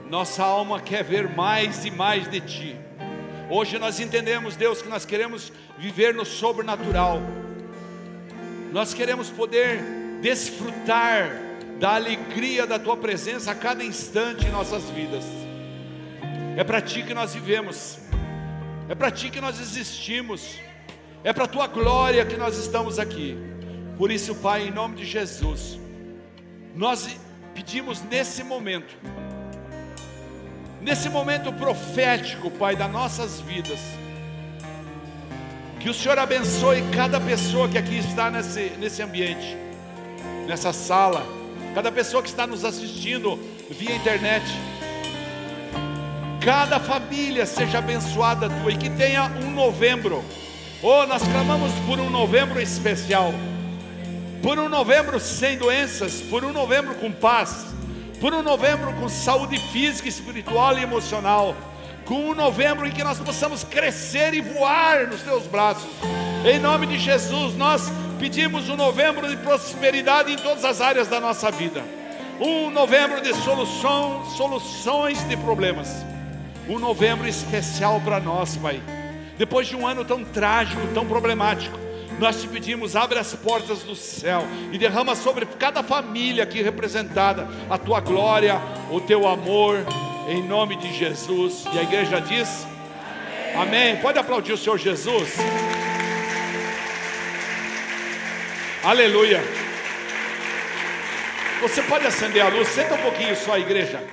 [0.09, 2.77] Nossa alma quer ver mais e mais de Ti.
[3.51, 7.21] Hoje nós entendemos, Deus, que nós queremos viver no sobrenatural.
[8.73, 9.83] Nós queremos poder
[10.23, 11.29] desfrutar
[11.81, 15.25] da alegria da Tua presença a cada instante em nossas vidas.
[16.57, 17.99] É para Ti que nós vivemos.
[18.89, 20.61] É para Ti que nós existimos.
[21.25, 23.37] É para a Tua glória que nós estamos aqui.
[23.99, 25.81] Por isso, Pai, em nome de Jesus,
[26.77, 27.09] nós
[27.61, 28.97] pedimos nesse momento,
[30.81, 33.79] nesse momento profético, Pai, das nossas vidas,
[35.79, 39.59] que o Senhor abençoe cada pessoa que aqui está nesse, nesse ambiente,
[40.47, 41.23] nessa sala,
[41.75, 43.39] cada pessoa que está nos assistindo
[43.69, 44.47] via internet.
[46.43, 50.25] Cada família seja abençoada tua e que tenha um novembro.
[50.83, 53.35] Oh, nós clamamos por um novembro especial.
[54.43, 57.67] Por um novembro sem doenças, por um novembro com paz,
[58.19, 61.55] por um novembro com saúde física, espiritual e emocional,
[62.07, 65.91] com um novembro em que nós possamos crescer e voar nos teus braços.
[66.43, 71.21] Em nome de Jesus, nós pedimos um novembro de prosperidade em todas as áreas da
[71.21, 71.85] nossa vida.
[72.41, 75.89] Um novembro de solução, soluções de problemas.
[76.67, 78.81] Um novembro especial para nós, Pai.
[79.37, 81.79] Depois de um ano tão trágico, tão problemático,
[82.21, 87.49] nós te pedimos, abre as portas do céu e derrama sobre cada família aqui representada
[87.69, 88.61] a tua glória,
[88.91, 89.79] o teu amor,
[90.29, 91.65] em nome de Jesus.
[91.73, 92.67] E a igreja diz:
[93.55, 93.93] Amém.
[93.93, 93.97] Amém.
[94.03, 95.37] Pode aplaudir o Senhor Jesus.
[98.85, 99.41] Aleluia.
[101.63, 104.07] Você pode acender a luz, senta um pouquinho só, igreja.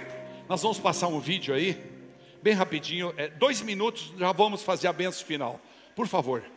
[0.47, 1.77] Nós vamos passar um vídeo aí,
[2.41, 5.59] bem rapidinho, é, dois minutos, já vamos fazer a benção final.
[5.93, 6.56] Por favor.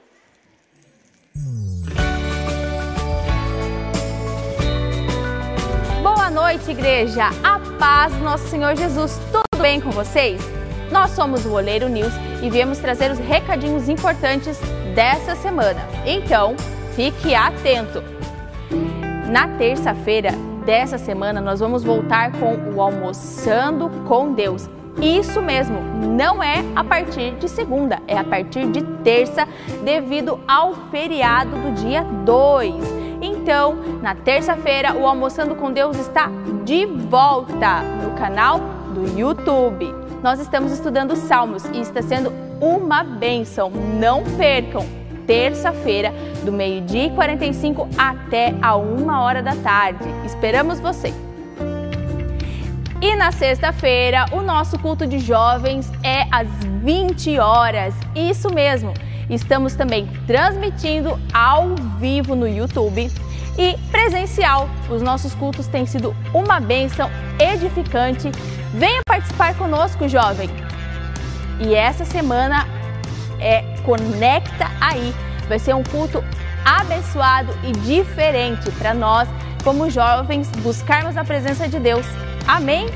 [6.03, 7.29] Boa noite, igreja.
[7.43, 9.21] A paz do nosso Senhor Jesus.
[9.31, 10.43] Tudo bem com vocês?
[10.91, 12.13] Nós somos o Oleiro News
[12.43, 14.59] e viemos trazer os recadinhos importantes
[14.95, 15.81] dessa semana.
[16.05, 16.57] Então,
[16.97, 18.03] fique atento.
[19.31, 20.33] Na terça-feira
[20.67, 24.69] dessa semana, nós vamos voltar com o Almoçando com Deus.
[25.03, 29.49] Isso mesmo, não é a partir de segunda, é a partir de terça,
[29.83, 32.75] devido ao feriado do dia 2.
[33.23, 36.31] Então, na terça-feira, o Almoçando com Deus está
[36.65, 38.61] de volta no canal
[38.95, 39.95] do YouTube.
[40.23, 43.71] Nós estamos estudando Salmos e está sendo uma bênção.
[43.99, 44.85] Não percam!
[45.27, 46.13] Terça-feira,
[46.45, 50.09] do meio-dia e 45 até a uma hora da tarde.
[50.27, 51.30] Esperamos você!
[53.03, 56.47] E na sexta-feira, o nosso culto de jovens é às
[56.83, 57.95] 20 horas.
[58.15, 58.93] Isso mesmo.
[59.31, 63.11] Estamos também transmitindo ao vivo no YouTube
[63.59, 64.69] e presencial.
[64.91, 68.31] Os nossos cultos têm sido uma bênção edificante.
[68.75, 70.51] Venha participar conosco, jovem.
[71.59, 72.67] E essa semana
[73.41, 75.15] é Conecta aí.
[75.49, 76.23] Vai ser um culto
[76.67, 79.27] abençoado e diferente para nós,
[79.65, 82.05] como jovens, buscarmos a presença de Deus.
[82.51, 82.89] Amém?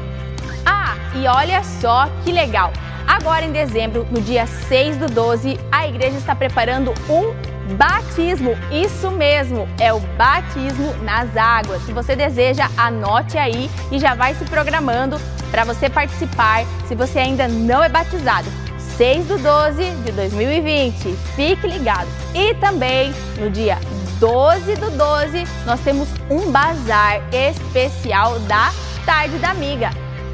[0.67, 2.73] Ah, e olha só que legal!
[3.07, 7.33] Agora em dezembro, no dia 6 do 12, a igreja está preparando um
[7.77, 8.57] batismo.
[8.73, 11.83] Isso mesmo, é o batismo nas águas.
[11.83, 15.21] Se você deseja, anote aí e já vai se programando
[15.53, 18.49] para você participar se você ainda não é batizado.
[18.97, 21.15] 6 do 12 de 2020.
[21.37, 22.09] Fique ligado.
[22.35, 23.79] E também no dia
[24.19, 28.73] 12 do 12, nós temos um bazar especial da
[29.05, 29.91] Tarde da Amiga.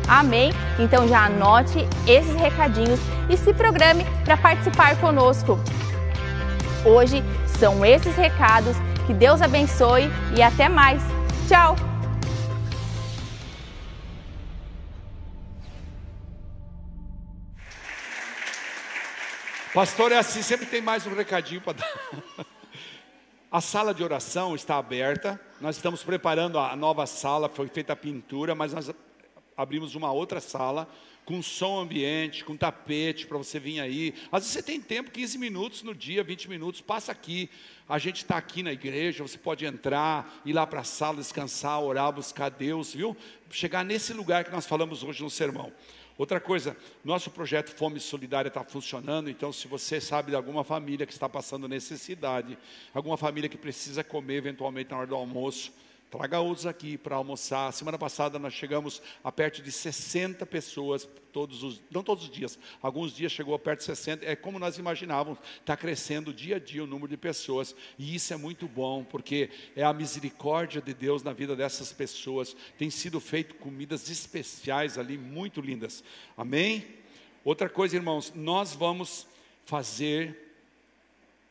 [0.09, 0.53] Amém?
[0.79, 5.59] Então já anote esses recadinhos e se programe para participar conosco.
[6.85, 7.23] Hoje
[7.59, 8.77] são esses recados.
[9.07, 11.03] Que Deus abençoe e até mais.
[11.49, 11.77] Tchau!
[19.75, 22.47] Pastor, é assim, sempre tem mais um recadinho para dar.
[23.53, 25.41] A sala de oração está aberta.
[25.61, 28.93] Nós estamos preparando a nova sala, foi feita a pintura, mas nós
[29.57, 30.89] abrimos uma outra sala
[31.25, 34.15] com som ambiente, com tapete para você vir aí.
[34.31, 37.51] Às vezes você tem tempo, 15 minutos no dia, 20 minutos, passa aqui.
[37.89, 41.81] A gente está aqui na igreja, você pode entrar, ir lá para a sala, descansar,
[41.81, 43.17] orar, buscar Deus, viu?
[43.51, 45.73] Chegar nesse lugar que nós falamos hoje no sermão.
[46.21, 51.07] Outra coisa, nosso projeto Fome Solidária está funcionando, então se você sabe de alguma família
[51.07, 52.59] que está passando necessidade,
[52.93, 55.73] alguma família que precisa comer eventualmente na hora do almoço,
[56.11, 57.73] Traga outros aqui para almoçar.
[57.73, 62.59] Semana passada nós chegamos a perto de 60 pessoas, todos os, não todos os dias,
[62.83, 64.27] alguns dias chegou a perto de 60.
[64.27, 67.77] É como nós imaginávamos, está crescendo dia a dia o número de pessoas.
[67.97, 72.57] E isso é muito bom, porque é a misericórdia de Deus na vida dessas pessoas.
[72.77, 76.03] Tem sido feito comidas especiais ali, muito lindas.
[76.37, 76.89] Amém?
[77.45, 79.29] Outra coisa, irmãos, nós vamos
[79.65, 80.57] fazer,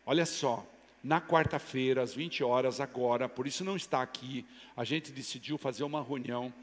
[0.06, 0.68] olha só,
[1.04, 4.46] na quarta-feira, às 20 horas, agora, por isso não está aqui,
[4.76, 6.54] a gente decidiu fazer uma reunião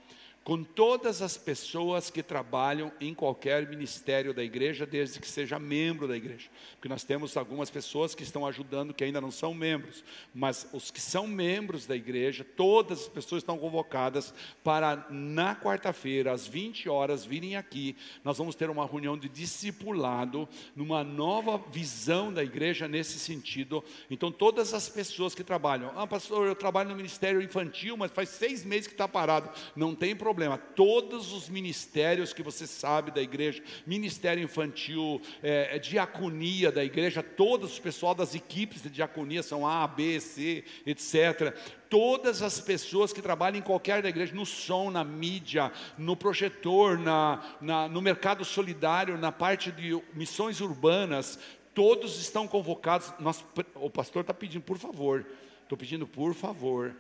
[0.47, 6.07] com todas as pessoas que trabalham em qualquer ministério da igreja, desde que seja membro
[6.07, 6.49] da igreja.
[6.75, 10.89] Porque nós temos algumas pessoas que estão ajudando que ainda não são membros, mas os
[10.89, 14.33] que são membros da igreja, todas as pessoas estão convocadas
[14.63, 17.97] para na quarta-feira, às 20 horas, virem aqui.
[18.23, 23.83] Nós vamos ter uma reunião de discipulado, numa nova visão da igreja nesse sentido.
[24.09, 28.29] Então, todas as pessoas que trabalham, ah, pastor, eu trabalho no ministério infantil, mas faz
[28.29, 29.51] seis meses que está parado.
[29.75, 30.59] Não tem problema problema.
[30.59, 37.23] Todos os ministérios que você sabe da igreja, ministério infantil, é, é, diaconia da igreja,
[37.23, 41.57] todos os pessoal das equipes de diaconia são A, B, C, etc
[41.89, 46.99] todas as pessoas que trabalham em qualquer da igreja, no som, na mídia, no projetor,
[46.99, 51.39] na, na, no mercado solidário, na parte de missões urbanas,
[51.73, 53.15] todos estão convocados.
[53.21, 53.45] Nós,
[53.77, 55.25] o pastor está pedindo, por favor,
[55.63, 56.97] estou pedindo, por favor,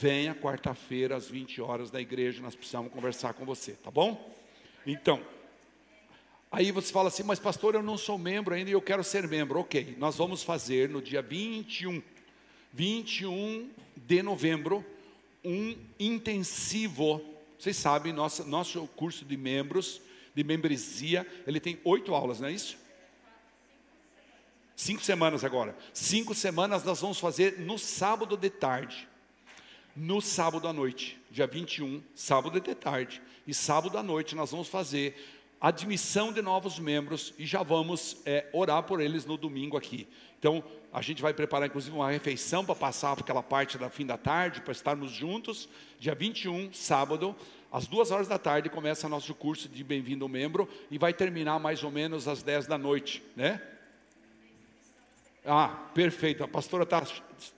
[0.00, 4.34] Venha quarta-feira às 20 horas da igreja, nós precisamos conversar com você, tá bom?
[4.86, 5.22] Então,
[6.50, 9.28] aí você fala assim, mas pastor, eu não sou membro ainda e eu quero ser
[9.28, 9.60] membro.
[9.60, 12.02] Ok, nós vamos fazer no dia 21,
[12.72, 14.82] 21 de novembro,
[15.44, 17.22] um intensivo.
[17.58, 20.00] Vocês sabem, nosso, nosso curso de membros,
[20.34, 22.78] de membresia, ele tem oito aulas, não é isso?
[24.74, 25.76] Cinco semanas agora.
[25.92, 29.09] Cinco semanas nós vamos fazer no sábado de tarde
[29.96, 34.68] no sábado à noite, dia 21, sábado de tarde, e sábado à noite nós vamos
[34.68, 35.16] fazer
[35.60, 40.08] admissão de novos membros e já vamos é, orar por eles no domingo aqui.
[40.38, 44.16] Então, a gente vai preparar inclusive uma refeição para passar aquela parte da fim da
[44.16, 45.68] tarde, para estarmos juntos,
[45.98, 47.36] dia 21, sábado,
[47.70, 51.84] às duas horas da tarde começa nosso curso de Bem-vindo Membro e vai terminar mais
[51.84, 53.60] ou menos às 10 da noite, né?
[55.52, 56.44] Ah, perfeito.
[56.44, 57.02] A pastora tá,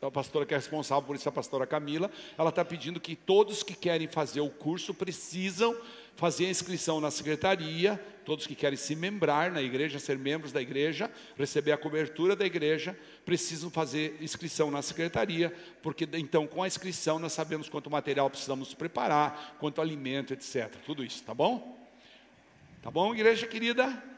[0.01, 3.62] a pastora que é responsável por isso, a pastora Camila, ela está pedindo que todos
[3.62, 5.77] que querem fazer o curso precisam
[6.16, 10.62] fazer a inscrição na secretaria, todos que querem se membrar na igreja, ser membros da
[10.62, 16.66] igreja, receber a cobertura da igreja, precisam fazer inscrição na secretaria, porque então com a
[16.66, 20.74] inscrição nós sabemos quanto material precisamos preparar, quanto alimento, etc.
[20.86, 21.78] Tudo isso, tá bom?
[22.81, 24.11] Tá bom, igreja querida?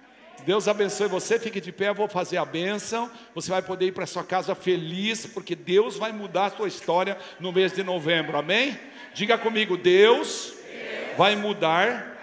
[0.44, 3.11] Deus abençoe você, fique de pé, eu vou fazer a bênção.
[3.35, 7.16] Você vai poder ir para sua casa feliz, porque Deus vai mudar a sua história
[7.40, 8.78] no mês de novembro, amém?
[9.15, 12.15] Diga comigo, Deus, Deus vai, mudar vai mudar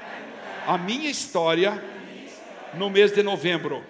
[0.67, 1.83] a minha história
[2.73, 3.83] no mês de novembro.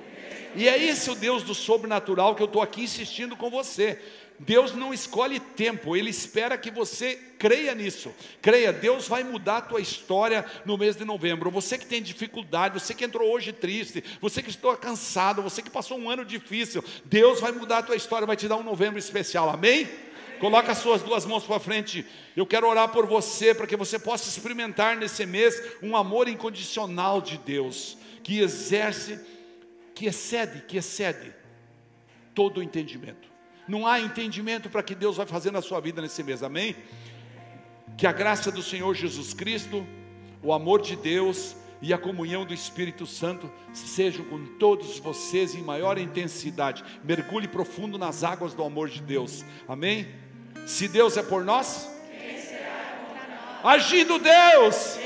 [0.56, 4.00] E é esse o Deus do sobrenatural que eu estou aqui insistindo com você.
[4.44, 8.12] Deus não escolhe tempo, Ele espera que você creia nisso.
[8.42, 11.52] Creia, Deus vai mudar a tua história no mês de novembro.
[11.52, 15.70] Você que tem dificuldade, você que entrou hoje triste, você que está cansado, você que
[15.70, 18.98] passou um ano difícil, Deus vai mudar a tua história, vai te dar um novembro
[18.98, 19.88] especial, amém?
[20.40, 22.04] Coloca as suas duas mãos para frente.
[22.36, 27.22] Eu quero orar por você, para que você possa experimentar nesse mês um amor incondicional
[27.22, 29.20] de Deus, que exerce,
[29.94, 31.32] que excede, que excede
[32.34, 33.31] todo o entendimento.
[33.68, 36.76] Não há entendimento para que Deus vai fazer na sua vida nesse mês, amém?
[37.98, 39.86] Que a graça do Senhor Jesus Cristo,
[40.42, 45.64] o amor de Deus e a comunhão do Espírito Santo sejam com todos vocês em
[45.64, 46.84] maior intensidade.
[47.04, 49.44] Mergulhe profundo nas águas do amor de Deus.
[49.68, 50.08] Amém?
[50.66, 53.00] Se Deus é por nós, quem será
[53.64, 53.76] nós?
[53.76, 54.98] Agindo Deus,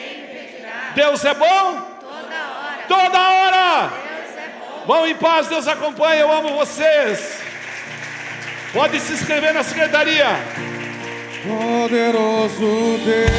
[0.96, 1.82] Deus é bom?
[2.02, 2.84] Toda hora.
[2.88, 3.90] Toda hora.
[3.90, 4.86] Deus é bom.
[4.86, 6.22] Vão em paz, Deus acompanha.
[6.22, 7.45] Eu amo vocês.
[8.76, 10.26] Pode se inscrever na secretaria.
[11.48, 13.32] Poderoso Deus.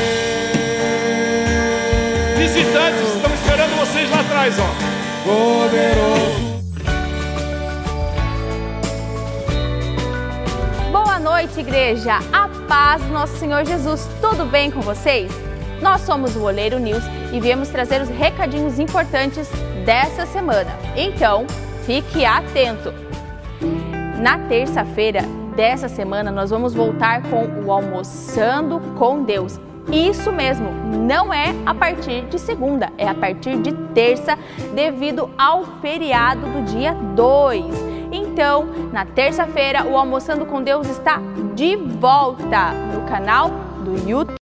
[2.39, 4.65] Visitantes, estamos esperando vocês lá atrás, ó.
[5.25, 6.63] Poderoso.
[10.91, 12.19] Boa noite, igreja.
[12.33, 14.09] A paz do nosso Senhor Jesus.
[14.23, 15.31] Tudo bem com vocês?
[15.83, 19.51] Nós somos o Oleiro News e viemos trazer os recadinhos importantes
[19.85, 20.75] dessa semana.
[20.97, 21.47] Então,
[21.85, 23.06] fique atento.
[24.21, 25.23] Na terça-feira
[25.55, 29.61] dessa semana, nós vamos voltar com o Almoçando com Deus.
[29.93, 30.69] Isso mesmo,
[31.07, 34.37] não é a partir de segunda, é a partir de terça,
[34.75, 37.65] devido ao feriado do dia 2.
[38.11, 41.21] Então, na terça-feira, o Almoçando com Deus está
[41.55, 43.51] de volta no canal
[43.85, 44.37] do YouTube.